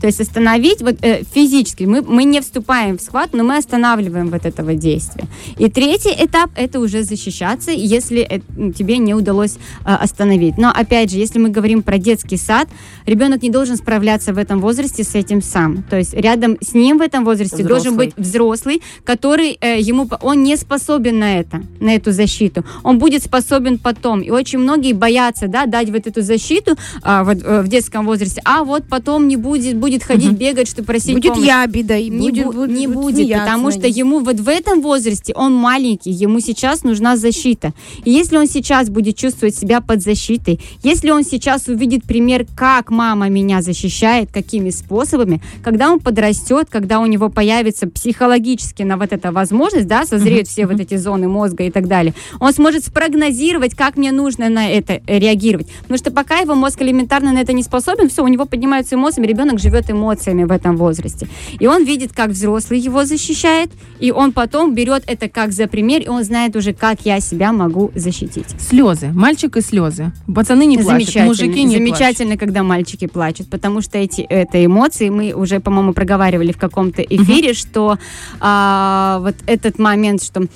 То 0.00 0.06
есть 0.06 0.20
остановить 0.20 0.82
вот, 0.82 0.96
э, 1.02 1.22
физически. 1.34 1.84
Мы, 1.84 2.02
мы 2.02 2.24
не 2.24 2.40
вступаем 2.40 2.98
в 2.98 3.00
схват, 3.00 3.32
но 3.32 3.44
мы 3.44 3.56
останавливаем 3.56 4.30
вот 4.30 4.44
этого 4.46 4.74
действия. 4.74 5.26
И 5.58 5.70
третий 5.70 6.14
этап– 6.16 6.50
это 6.56 6.80
уже 6.80 7.02
защищаться, 7.02 7.70
если 7.70 8.20
э, 8.20 8.40
м, 8.56 8.72
тебе 8.72 8.98
не 8.98 9.14
удалось 9.14 9.56
э, 9.84 9.94
остановить. 9.94 10.58
Но 10.58 10.70
опять 10.70 11.10
же, 11.10 11.18
если 11.18 11.38
мы 11.38 11.48
говорим 11.48 11.82
про 11.82 11.98
детский 11.98 12.36
сад, 12.36 12.68
ребенок 13.06 13.42
не 13.42 13.50
должен 13.50 13.76
справляться 13.76 14.32
в 14.32 14.38
этом 14.38 14.60
возрасте 14.60 15.04
с 15.04 15.14
этим 15.14 15.42
сам. 15.42 15.82
То 15.82 15.96
есть 15.96 16.14
рядом 16.14 16.56
с 16.60 16.74
ним 16.74 16.98
в 16.98 17.02
этом 17.02 17.24
возрасте 17.24 17.62
должен 17.62 17.92
Взрослый. 17.92 18.06
быть 18.06 18.26
взрослый, 18.26 18.82
который 19.04 19.58
э, 19.60 19.80
ему, 19.80 20.08
он 20.20 20.42
не 20.42 20.56
способен 20.56 21.18
на 21.18 21.38
это, 21.38 21.62
на 21.80 21.94
эту 21.94 22.12
защиту. 22.12 22.64
Он 22.82 22.98
будет 22.98 23.22
способен 23.22 23.78
потом. 23.78 24.20
И 24.20 24.30
очень 24.30 24.58
многие 24.58 24.92
боятся, 24.92 25.48
да, 25.48 25.66
дать 25.66 25.90
вот 25.90 26.06
эту 26.06 26.22
защиту 26.22 26.76
а, 27.02 27.24
вот, 27.24 27.38
э, 27.42 27.62
в 27.62 27.68
детском 27.68 28.06
возрасте, 28.06 28.40
а 28.44 28.64
вот 28.64 28.84
потом 28.88 29.28
не 29.28 29.36
будет, 29.36 29.76
будет 29.86 30.02
ходить, 30.02 30.32
бегать, 30.32 30.68
чтобы 30.68 30.86
просить 30.86 31.14
Будет 31.14 31.34
помощи. 31.34 31.48
ябеда, 31.48 31.96
и 31.96 32.10
Не, 32.10 32.18
будет, 32.30 32.46
бу- 32.46 32.52
будет- 32.52 32.78
не 32.78 32.86
будет 32.88 33.38
потому 33.38 33.70
что 33.70 33.86
ему 33.86 34.18
вот 34.20 34.40
в 34.40 34.48
этом 34.48 34.80
возрасте 34.82 35.32
он 35.34 35.54
маленький, 35.54 36.10
ему 36.10 36.40
сейчас 36.40 36.82
нужна 36.82 37.16
защита. 37.16 37.72
И 38.04 38.10
если 38.10 38.36
он 38.36 38.46
сейчас 38.48 38.88
будет 38.90 39.16
чувствовать 39.16 39.54
себя 39.54 39.80
под 39.80 40.02
защитой, 40.02 40.58
если 40.82 41.10
он 41.10 41.22
сейчас 41.24 41.68
увидит 41.68 42.02
пример, 42.04 42.46
как 42.56 42.90
мама 42.90 43.28
меня 43.28 43.62
защищает, 43.62 44.30
какими 44.32 44.70
способами, 44.70 45.40
когда 45.62 45.90
он 45.92 46.00
подрастет, 46.00 46.66
когда 46.70 46.98
у 47.00 47.06
него 47.06 47.28
появится 47.28 47.86
психологически 47.88 48.82
на 48.82 48.96
вот 48.96 49.12
эта 49.12 49.30
возможность, 49.30 49.86
да, 49.86 50.04
созреют 50.04 50.48
все 50.48 50.66
вот 50.66 50.80
эти 50.80 50.96
зоны 50.96 51.28
мозга 51.28 51.64
и 51.64 51.70
так 51.70 51.86
далее, 51.86 52.12
он 52.40 52.52
сможет 52.52 52.84
спрогнозировать, 52.84 53.74
как 53.74 53.96
мне 53.96 54.10
нужно 54.10 54.48
на 54.48 54.68
это 54.68 55.00
э, 55.06 55.18
реагировать. 55.18 55.68
Потому 55.82 55.98
что 55.98 56.10
пока 56.10 56.38
его 56.38 56.54
мозг 56.54 56.82
элементарно 56.82 57.32
на 57.32 57.38
это 57.38 57.52
не 57.52 57.62
способен, 57.62 58.08
все, 58.08 58.24
у 58.24 58.28
него 58.28 58.46
поднимаются 58.46 58.94
эмоции, 58.96 59.22
ребенок 59.26 59.58
живет 59.60 59.75
эмоциями 59.90 60.44
в 60.44 60.52
этом 60.52 60.76
возрасте. 60.76 61.28
И 61.58 61.66
он 61.66 61.84
видит, 61.84 62.12
как 62.12 62.30
взрослый 62.30 62.80
его 62.80 63.04
защищает, 63.04 63.70
и 64.00 64.10
он 64.10 64.32
потом 64.32 64.74
берет 64.74 65.04
это 65.06 65.28
как 65.28 65.52
за 65.52 65.66
пример, 65.66 66.02
и 66.02 66.08
он 66.08 66.24
знает 66.24 66.56
уже, 66.56 66.72
как 66.72 67.00
я 67.04 67.20
себя 67.20 67.52
могу 67.52 67.90
защитить. 67.94 68.46
Слезы. 68.58 69.08
Мальчик 69.08 69.56
и 69.56 69.60
слезы. 69.60 70.12
Пацаны 70.32 70.66
не 70.66 70.78
плачут, 70.78 71.16
мужики 71.16 71.64
не 71.64 71.76
Замечательно, 71.76 72.36
когда 72.36 72.62
мальчики 72.62 73.06
плачут, 73.06 73.48
потому 73.50 73.80
что 73.80 73.98
эти 73.98 74.22
это 74.22 74.64
эмоции 74.64 75.08
мы 75.08 75.32
уже, 75.32 75.60
по-моему, 75.60 75.92
проговаривали 75.92 76.52
в 76.52 76.58
каком-то 76.58 77.02
эфире, 77.02 77.54
что 77.54 77.98
а, 78.40 79.18
вот 79.20 79.34
этот 79.46 79.78
момент, 79.78 80.22
что 80.22 80.46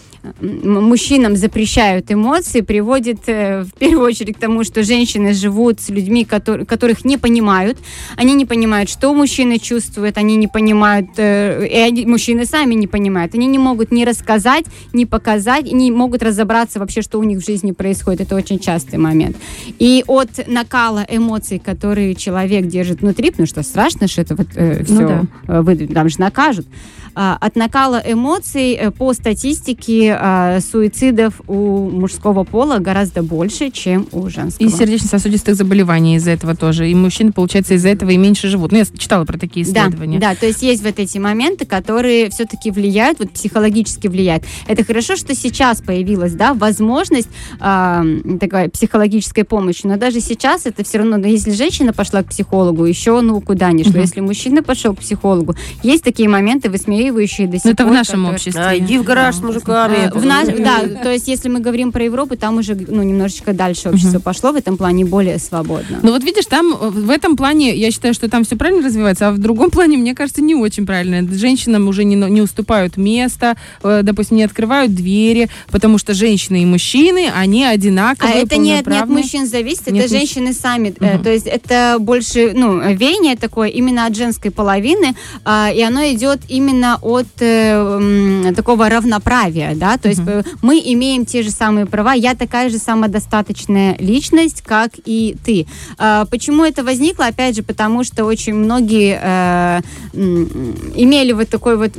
мужчинам 0.41 1.37
запрещают 1.37 2.11
эмоции, 2.13 2.61
приводит 2.61 3.21
э, 3.27 3.63
в 3.63 3.73
первую 3.79 4.07
очередь 4.07 4.37
к 4.37 4.41
тому, 4.41 4.65
что 4.65 4.83
женщины 4.83 5.33
живут 5.33 5.81
с 5.81 5.89
людьми, 5.89 6.27
котор- 6.31 6.65
которых 6.67 7.05
не 7.05 7.17
понимают, 7.17 7.79
они 8.17 8.35
не 8.35 8.45
понимают, 8.45 8.91
что 8.91 9.15
мужчины 9.15 9.59
чувствуют, 9.59 10.19
они 10.19 10.37
не 10.37 10.47
понимают, 10.49 11.09
э, 11.17 11.67
и 11.67 11.77
они- 11.77 12.07
мужчины 12.07 12.45
сами 12.45 12.75
не 12.75 12.87
понимают, 12.87 13.35
они 13.35 13.47
не 13.47 13.59
могут 13.59 13.93
ни 13.93 14.05
рассказать, 14.05 14.67
ни 14.93 15.05
показать, 15.05 15.73
не 15.73 15.91
могут 15.91 16.23
разобраться 16.23 16.79
вообще, 16.81 17.03
что 17.03 17.19
у 17.19 17.25
них 17.25 17.39
в 17.39 17.47
жизни 17.47 17.73
происходит. 17.73 18.21
Это 18.23 18.37
очень 18.37 18.59
частый 18.59 18.99
момент. 18.99 19.37
И 19.79 20.05
от 20.07 20.47
накала 20.47 21.05
эмоций, 21.09 21.59
которые 21.59 22.15
человек 22.15 22.67
держит 22.67 23.01
внутри, 23.01 23.31
потому 23.31 23.47
что 23.47 23.63
страшно, 23.63 24.07
что 24.09 24.21
это 24.21 24.35
вот 24.35 24.49
все, 24.51 24.85
Ну 24.89 25.27
да. 25.47 25.75
там 25.95 26.09
же 26.09 26.21
накажут, 26.21 26.67
от 27.15 27.57
накала 27.57 28.01
эмоций 28.05 28.73
э, 28.73 28.91
по 28.91 29.13
статистике 29.13 30.17
а, 30.19 30.61
суицидов 30.61 31.41
у 31.47 31.91
мужского 31.91 32.45
пола 32.45 32.79
гораздо 32.79 33.23
больше, 33.23 33.71
чем 33.71 34.07
у 34.13 34.29
женского. 34.29 34.67
И 34.67 34.71
сердечно-сосудистых 34.71 35.55
заболеваний 35.55 36.17
из-за 36.17 36.31
этого 36.31 36.55
тоже. 36.55 36.89
И 36.89 36.95
мужчины, 36.95 37.33
получается, 37.33 37.75
из-за 37.75 37.89
этого 37.89 38.11
и 38.11 38.17
меньше 38.17 38.49
живут. 38.49 38.73
Ну, 38.73 38.79
я 38.79 38.85
читала 38.97 39.25
про 39.25 39.39
такие 39.39 39.67
Да, 39.67 39.89
исследования. 39.89 40.19
да, 40.19 40.35
то 40.35 40.47
есть 40.47 40.63
есть 40.63 40.83
вот 40.85 40.99
эти 40.99 41.19
моменты, 41.19 41.67
которые 41.67 42.31
все-таки 42.31 42.71
влияют, 42.71 43.19
вот 43.19 43.33
психологически 43.33 44.07
влияют. 44.07 44.45
Это 44.67 44.85
хорошо, 44.85 45.17
что 45.17 45.35
сейчас 45.35 45.81
появилась, 45.81 46.35
да, 46.35 46.55
возможность 46.55 47.29
а, 47.59 48.05
такой 48.41 48.69
психологической 48.69 49.45
помощи, 49.45 49.87
но 49.87 49.97
даже 49.97 50.21
сейчас 50.21 50.67
это 50.67 50.85
все 50.85 50.99
равно, 50.99 51.17
ну, 51.17 51.27
если 51.27 51.51
женщина 51.51 51.93
пошла 51.93 52.23
к 52.23 52.29
психологу, 52.29 52.85
еще, 52.85 53.21
ну, 53.21 53.41
куда 53.41 53.73
ни 53.73 53.83
шло. 53.83 53.93
Мгм. 53.93 54.01
Если 54.01 54.21
мужчина 54.21 54.63
пошел 54.63 54.95
к 54.95 55.01
психологу, 55.01 55.55
есть 55.83 56.05
такие 56.05 56.29
моменты, 56.29 56.71
вы 56.71 56.79
смеетесь, 56.79 57.00
высмеивающие 57.05 57.47
до 57.49 57.57
сих 57.57 57.65
Ну, 57.65 57.71
это 57.73 57.85
в 57.85 57.87
пор, 57.87 57.97
нашем 57.97 58.13
которые- 58.15 58.35
обществе. 58.35 58.63
А, 58.63 58.77
иди 58.79 58.99
в 58.99 59.03
гараж 59.05 59.35
с 59.37 59.41
мужиками. 59.41 60.07
А, 60.07 60.19
в 60.19 60.25
наш- 60.25 60.49
да, 60.49 60.81
то 61.03 61.11
есть 61.11 61.29
если 61.29 61.49
мы 61.49 61.61
говорим 61.61 61.93
про 61.93 62.05
Европу, 62.05 62.37
там 62.37 62.59
уже 62.59 62.75
ну, 62.75 63.03
немножечко 63.03 63.53
дальше 63.53 63.89
общество 63.89 64.19
пошло 64.19 64.53
в 64.53 64.57
этом 64.57 64.77
плане 64.77 65.05
более 65.05 65.39
свободно. 65.39 65.99
Ну 66.03 66.13
вот 66.13 66.23
видишь, 66.25 66.47
там 66.47 66.73
э, 66.73 66.89
в 66.91 67.11
этом 67.11 67.37
плане, 67.37 67.75
я 67.75 67.91
считаю, 67.91 68.15
что 68.15 68.29
там 68.29 68.45
все 68.45 68.57
правильно 68.57 68.87
развивается, 68.87 69.29
а 69.29 69.33
в 69.33 69.39
другом 69.39 69.71
плане, 69.71 69.97
мне 69.97 70.15
кажется, 70.15 70.43
не 70.43 70.55
очень 70.55 70.87
правильно. 70.87 71.27
Женщинам 71.33 71.89
уже 71.89 72.05
не, 72.05 72.17
не 72.17 72.43
уступают 72.43 72.97
место, 72.97 73.57
э, 73.83 74.01
допустим, 74.03 74.37
не 74.37 74.45
открывают 74.45 74.95
двери, 74.95 75.49
потому 75.71 75.99
что 75.99 76.15
женщины 76.15 76.63
и 76.63 76.67
мужчины, 76.67 77.31
они 77.35 77.65
А 77.65 77.71
одинаковые, 77.71 78.43
это 78.43 78.57
не 78.57 78.73
от, 78.73 78.77
не 78.77 78.79
от 78.79 78.85
полноправные. 78.85 79.23
мужчин 79.23 79.47
зависит, 79.47 79.87
Нет 79.87 80.05
это 80.05 80.15
мужчин. 80.15 80.19
женщины 80.19 80.53
сами. 80.53 80.95
Э, 81.01 81.15
Мгм. 81.15 81.25
То 81.25 81.31
есть 81.33 81.47
это 81.47 81.97
больше, 81.99 82.53
ну, 82.55 82.79
веяние 82.95 83.37
такое 83.37 83.69
именно 83.69 84.07
от 84.07 84.17
женской 84.17 84.51
половины, 84.51 85.15
а, 85.45 85.71
и 85.75 85.81
оно 85.83 86.01
идет 86.13 86.41
именно 86.49 86.90
от 86.97 87.27
э, 87.41 88.53
такого 88.57 88.89
равноправия, 88.89 89.75
да, 89.75 89.99
то 89.99 90.09
есть 90.09 90.23
э, 90.27 90.43
мы 90.63 90.81
имеем 90.85 91.25
те 91.27 91.43
же 91.43 91.51
самые 91.51 91.87
права, 91.87 92.15
я 92.15 92.35
такая 92.35 92.71
же 92.71 92.79
самодостаточная 92.79 93.97
личность, 93.99 94.63
как 94.63 94.93
и 95.05 95.37
ты. 95.45 95.67
А, 95.99 96.25
Почему 96.27 96.65
это 96.65 96.85
возникло? 96.85 97.27
Опять 97.27 97.57
же, 97.57 97.63
потому 97.63 98.05
что 98.05 98.25
очень 98.25 98.55
многие 98.55 99.19
э, 99.21 99.81
имели 100.15 101.33
вот 101.33 101.49
такое 101.49 101.77
вот 101.77 101.93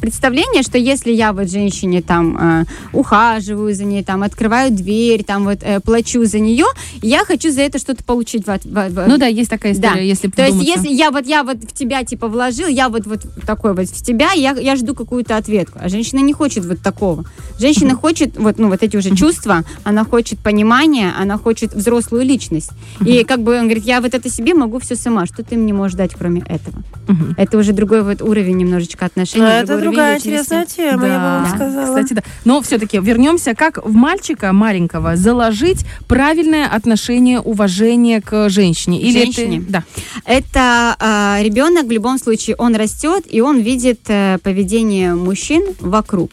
представление, 0.00 0.62
что 0.62 0.78
если 0.78 1.12
я 1.12 1.32
вот 1.32 1.50
женщине 1.50 2.02
там 2.02 2.36
э, 2.38 2.64
ухаживаю 2.92 3.74
за 3.74 3.84
ней, 3.84 4.02
там 4.04 4.22
открываю 4.22 4.70
дверь, 4.70 5.24
там 5.24 5.44
вот 5.44 5.58
э, 5.62 5.80
плачу 5.80 6.24
за 6.24 6.38
нее, 6.38 6.66
я 7.02 7.24
хочу 7.24 7.50
за 7.50 7.62
это 7.62 7.78
что-то 7.78 8.04
получить. 8.04 8.46
в 8.46 8.50
в- 8.64 8.88
в- 8.90 9.06
Ну 9.08 9.18
да, 9.18 9.26
есть 9.26 9.50
такая 9.50 9.72
история, 9.72 9.94
Да. 9.94 10.00
если 10.00 10.28
то 10.28 10.44
есть, 10.46 10.62
если 10.62 10.88
я 10.92 11.10
вот 11.10 11.26
я 11.26 11.42
вот 11.44 11.58
в 11.58 11.72
тебя 11.72 12.04
типа 12.04 12.28
вложил, 12.28 12.68
я 12.68 12.88
вот 12.88 13.06
вот 13.06 13.20
такой 13.46 13.74
вот 13.74 13.88
в 13.88 14.02
тебя, 14.02 14.32
я, 14.32 14.52
я 14.52 14.76
жду 14.76 14.94
какую-то 14.94 15.36
ответку. 15.36 15.78
А 15.82 15.88
женщина 15.88 16.20
не 16.20 16.32
хочет 16.32 16.64
вот 16.64 16.80
такого. 16.80 17.24
Женщина 17.58 17.94
хочет 17.94 18.36
вот 18.38 18.58
ну 18.58 18.68
вот 18.68 18.82
эти 18.82 18.96
уже 18.96 19.14
чувства, 19.14 19.64
она 19.84 20.04
хочет 20.04 20.38
понимания, 20.38 21.12
она 21.18 21.36
хочет 21.38 21.74
взрослую 21.74 22.24
личность. 22.24 22.70
И 23.04 23.24
как 23.24 23.42
бы 23.42 23.56
он 23.58 23.64
говорит, 23.64 23.84
я 23.84 24.00
вот 24.00 24.14
это 24.14 24.30
себе 24.30 24.54
могу 24.54 24.78
все 24.78 24.96
сама. 24.96 25.26
Что 25.26 25.42
ты 25.42 25.56
мне 25.56 25.72
можешь 25.72 25.96
дать, 25.96 26.12
кроме 26.18 26.40
этого? 26.42 26.82
Мгм. 27.10 27.34
Это 27.36 27.58
уже 27.58 27.72
другой 27.72 28.02
вот 28.02 28.22
уровень 28.22 28.56
немножечко 28.56 29.06
отношений. 29.06 29.44
Ну, 29.44 29.50
это 29.50 29.78
другая 29.78 30.16
интересная 30.18 30.64
тема, 30.66 30.86
я 30.90 30.96
бы 30.96 31.08
вам 31.08 31.44
Да, 31.44 31.50
сказала. 31.56 31.86
Кстати, 31.86 32.12
да. 32.14 32.22
Но 32.44 32.60
все-таки 32.62 32.98
вернемся, 32.98 33.54
как 33.54 33.84
в 33.84 33.92
мальчика 33.92 34.52
маленького 34.52 35.16
заложить 35.16 35.84
правильное 36.06 36.66
отношение, 36.68 37.40
уважение 37.40 38.20
к 38.20 38.48
женщине. 38.48 39.00
Или 39.00 39.20
Женщине? 39.24 39.58
Это, 39.58 39.70
да. 39.72 39.84
Это 40.24 40.96
а, 40.98 41.38
ребенок 41.42 41.86
в 41.86 41.90
любом 41.90 42.18
случае, 42.18 42.56
он 42.56 42.74
растет, 42.76 43.24
и 43.28 43.40
он 43.40 43.58
видит 43.60 44.00
э, 44.08 44.38
поведение 44.42 45.14
мужчин 45.14 45.62
вокруг. 45.80 46.32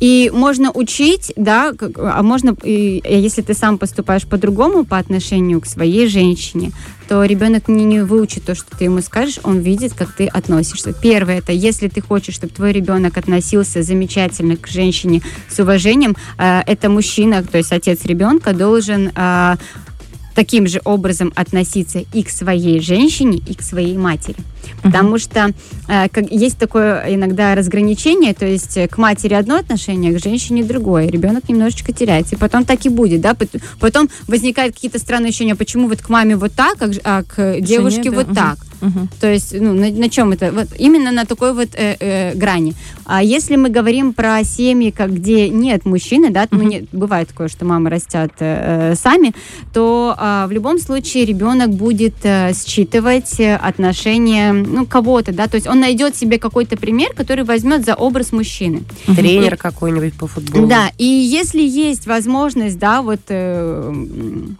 И 0.00 0.30
можно 0.34 0.70
учить, 0.72 1.32
да, 1.36 1.72
как- 1.72 1.98
а 1.98 2.22
можно, 2.22 2.56
и, 2.64 3.00
э, 3.04 3.20
если 3.20 3.42
ты 3.42 3.54
сам 3.54 3.78
поступаешь 3.78 4.26
по-другому 4.26 4.84
по 4.84 4.96
отношению 4.98 5.60
к 5.60 5.66
своей 5.66 6.06
женщине, 6.08 6.72
то 7.10 7.24
ребенок 7.24 7.66
не, 7.66 7.84
не 7.84 8.04
выучит 8.04 8.44
то, 8.44 8.54
что 8.54 8.76
ты 8.76 8.84
ему 8.84 9.02
скажешь, 9.02 9.40
он 9.42 9.58
видит, 9.58 9.94
как 9.94 10.12
ты 10.12 10.28
относишься. 10.28 10.92
Первое, 10.92 11.38
это 11.38 11.50
если 11.50 11.88
ты 11.88 12.00
хочешь, 12.00 12.36
чтобы 12.36 12.52
твой 12.52 12.70
ребенок 12.70 13.18
относился 13.18 13.82
замечательно 13.82 14.56
к 14.56 14.68
женщине 14.68 15.20
с 15.48 15.58
уважением, 15.58 16.14
э, 16.38 16.60
это 16.68 16.88
мужчина, 16.88 17.42
то 17.42 17.58
есть 17.58 17.72
отец 17.72 18.04
ребенка 18.04 18.52
должен 18.52 19.10
э, 19.12 19.56
таким 20.36 20.68
же 20.68 20.80
образом 20.84 21.32
относиться 21.34 22.04
и 22.14 22.22
к 22.22 22.30
своей 22.30 22.80
женщине, 22.80 23.42
и 23.44 23.54
к 23.56 23.62
своей 23.62 23.96
матери. 23.96 24.36
Потому 24.82 25.18
что 25.18 25.52
э, 25.88 26.08
как, 26.08 26.30
есть 26.30 26.58
такое 26.58 27.04
иногда 27.08 27.54
разграничение, 27.54 28.34
то 28.34 28.46
есть 28.46 28.76
э, 28.76 28.88
к 28.88 28.98
матери 28.98 29.34
одно 29.34 29.56
отношение, 29.56 30.12
к 30.12 30.22
женщине 30.22 30.64
другое. 30.64 31.08
Ребенок 31.08 31.48
немножечко 31.48 31.92
теряется. 31.92 32.36
И 32.36 32.38
потом 32.38 32.64
так 32.64 32.84
и 32.86 32.88
будет, 32.88 33.20
да. 33.20 33.34
Пот- 33.34 33.60
Потом 33.78 34.08
возникают 34.26 34.74
какие-то 34.74 34.98
странные 34.98 35.28
ощущения, 35.28 35.54
почему 35.54 35.88
вот 35.88 36.00
к 36.00 36.08
маме 36.08 36.36
вот 36.36 36.52
так, 36.52 36.76
а 36.82 36.88
к, 36.88 36.98
а 37.04 37.22
к 37.22 37.60
девушке 37.60 38.10
да, 38.10 38.16
вот 38.16 38.26
мгм. 38.26 38.34
так. 38.34 38.58
Мгм. 38.80 39.08
То 39.20 39.30
есть, 39.30 39.54
ну, 39.58 39.74
на, 39.74 40.08
чем 40.08 40.32
это? 40.32 40.52
Вот 40.52 40.68
именно 40.78 41.12
на 41.12 41.24
такой 41.26 41.52
вот 41.52 41.68
э, 41.74 41.96
э, 42.00 42.34
грани. 42.34 42.74
А 43.04 43.22
если 43.22 43.56
мы 43.56 43.68
говорим 43.68 44.12
про 44.14 44.42
семьи, 44.44 44.90
как, 44.90 45.12
где 45.12 45.48
нет 45.48 45.84
мужчины, 45.84 46.30
да, 46.30 46.48
ну, 46.50 46.62
не, 46.62 46.86
бывает 46.92 47.28
такое, 47.28 47.48
что 47.48 47.64
мамы 47.64 47.90
растят 47.90 48.32
э, 48.40 48.92
э, 48.92 48.94
сами, 48.94 49.34
то 49.72 50.14
а, 50.16 50.46
в 50.46 50.52
любом 50.52 50.78
случае 50.78 51.24
ребенок 51.24 51.70
будет 51.70 52.14
э, 52.22 52.52
считывать 52.54 53.38
э, 53.38 53.56
отношения 53.56 54.59
ну, 54.62 54.86
кого-то, 54.86 55.32
да, 55.32 55.46
то 55.46 55.56
есть 55.56 55.66
он 55.66 55.80
найдет 55.80 56.16
себе 56.16 56.38
какой-то 56.38 56.76
пример, 56.76 57.10
который 57.14 57.44
возьмет 57.44 57.84
за 57.84 57.94
образ 57.94 58.32
мужчины. 58.32 58.82
Тренер 59.06 59.56
какой-нибудь 59.56 60.14
по 60.14 60.26
футболу. 60.26 60.66
Да, 60.66 60.90
и 60.98 61.04
если 61.04 61.62
есть 61.62 62.06
возможность, 62.06 62.78
да, 62.78 63.02
вот 63.02 63.20
э, 63.28 63.94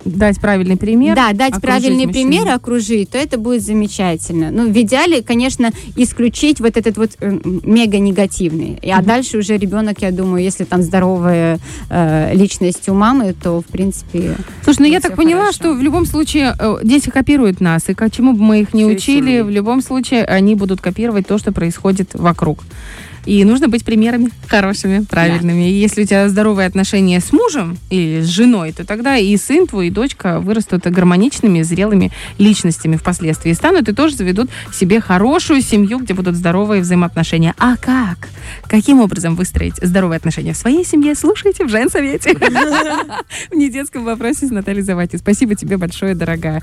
Дать 0.04 0.40
правильный 0.40 0.76
пример. 0.76 1.14
да, 1.16 1.32
дать 1.32 1.60
правильный 1.60 2.06
мужчину. 2.06 2.30
пример, 2.30 2.48
окружить, 2.48 3.10
то 3.10 3.18
это 3.18 3.38
будет 3.38 3.62
замечательно. 3.62 4.50
Ну, 4.50 4.70
в 4.70 4.76
идеале, 4.80 5.22
конечно, 5.22 5.70
исключить 5.96 6.60
вот 6.60 6.76
этот 6.76 6.96
вот 6.96 7.10
э, 7.20 7.38
мега 7.44 7.98
негативный. 7.98 8.78
И, 8.82 8.90
а 8.90 9.02
дальше 9.02 9.38
уже 9.38 9.56
ребенок, 9.56 10.02
я 10.02 10.10
думаю, 10.10 10.42
если 10.42 10.64
там 10.64 10.82
здоровая 10.82 11.58
э, 11.88 12.34
личность 12.34 12.88
у 12.88 12.94
мамы, 12.94 13.34
то, 13.40 13.60
в 13.60 13.66
принципе... 13.66 14.36
Слушай, 14.64 14.80
ну 14.80 14.86
я 14.86 15.00
так 15.00 15.16
поняла, 15.16 15.42
хорошо. 15.42 15.56
что 15.56 15.74
в 15.74 15.82
любом 15.82 16.06
случае 16.06 16.54
э, 16.58 16.78
дети 16.82 17.10
копируют 17.10 17.60
нас, 17.60 17.88
и 17.88 17.94
к 17.94 18.10
чему 18.10 18.32
бы 18.32 18.42
мы 18.42 18.60
их 18.60 18.74
не 18.74 18.84
учили, 18.84 19.40
в 19.40 19.50
любом 19.50 19.79
случае 19.82 20.24
они 20.24 20.54
будут 20.54 20.80
копировать 20.80 21.26
то, 21.26 21.38
что 21.38 21.52
происходит 21.52 22.10
вокруг. 22.14 22.64
И 23.26 23.44
нужно 23.44 23.68
быть 23.68 23.84
примерами 23.84 24.30
хорошими, 24.48 25.04
правильными. 25.04 25.68
И 25.68 25.74
если 25.74 26.04
у 26.04 26.06
тебя 26.06 26.26
здоровые 26.30 26.66
отношения 26.66 27.20
с 27.20 27.32
мужем 27.32 27.76
или 27.90 28.22
с 28.22 28.26
женой, 28.26 28.72
то 28.72 28.86
тогда 28.86 29.18
и 29.18 29.36
сын 29.36 29.66
твой, 29.66 29.88
и 29.88 29.90
дочка 29.90 30.40
вырастут 30.40 30.86
гармоничными, 30.86 31.60
зрелыми 31.60 32.12
личностями 32.38 32.96
впоследствии. 32.96 33.50
И 33.50 33.54
станут 33.54 33.90
и 33.90 33.92
тоже 33.92 34.16
заведут 34.16 34.50
себе 34.72 35.02
хорошую 35.02 35.60
семью, 35.60 35.98
где 35.98 36.14
будут 36.14 36.34
здоровые 36.34 36.80
взаимоотношения. 36.80 37.54
А 37.58 37.76
как? 37.76 38.30
Каким 38.66 39.00
образом 39.00 39.36
выстроить 39.36 39.76
здоровые 39.82 40.16
отношения 40.16 40.54
в 40.54 40.56
своей 40.56 40.84
семье? 40.84 41.14
Слушайте 41.14 41.66
в 41.66 41.68
женсовете. 41.68 42.34
В 42.34 43.54
недетском 43.54 44.04
вопросе 44.04 44.46
с 44.46 44.50
Натальей 44.50 44.82
Завати. 44.82 45.18
Спасибо 45.18 45.54
тебе 45.54 45.76
большое, 45.76 46.14
дорогая. 46.14 46.62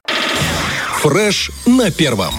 Фреш 1.01 1.51
на 1.67 1.91
первом. 1.91 2.33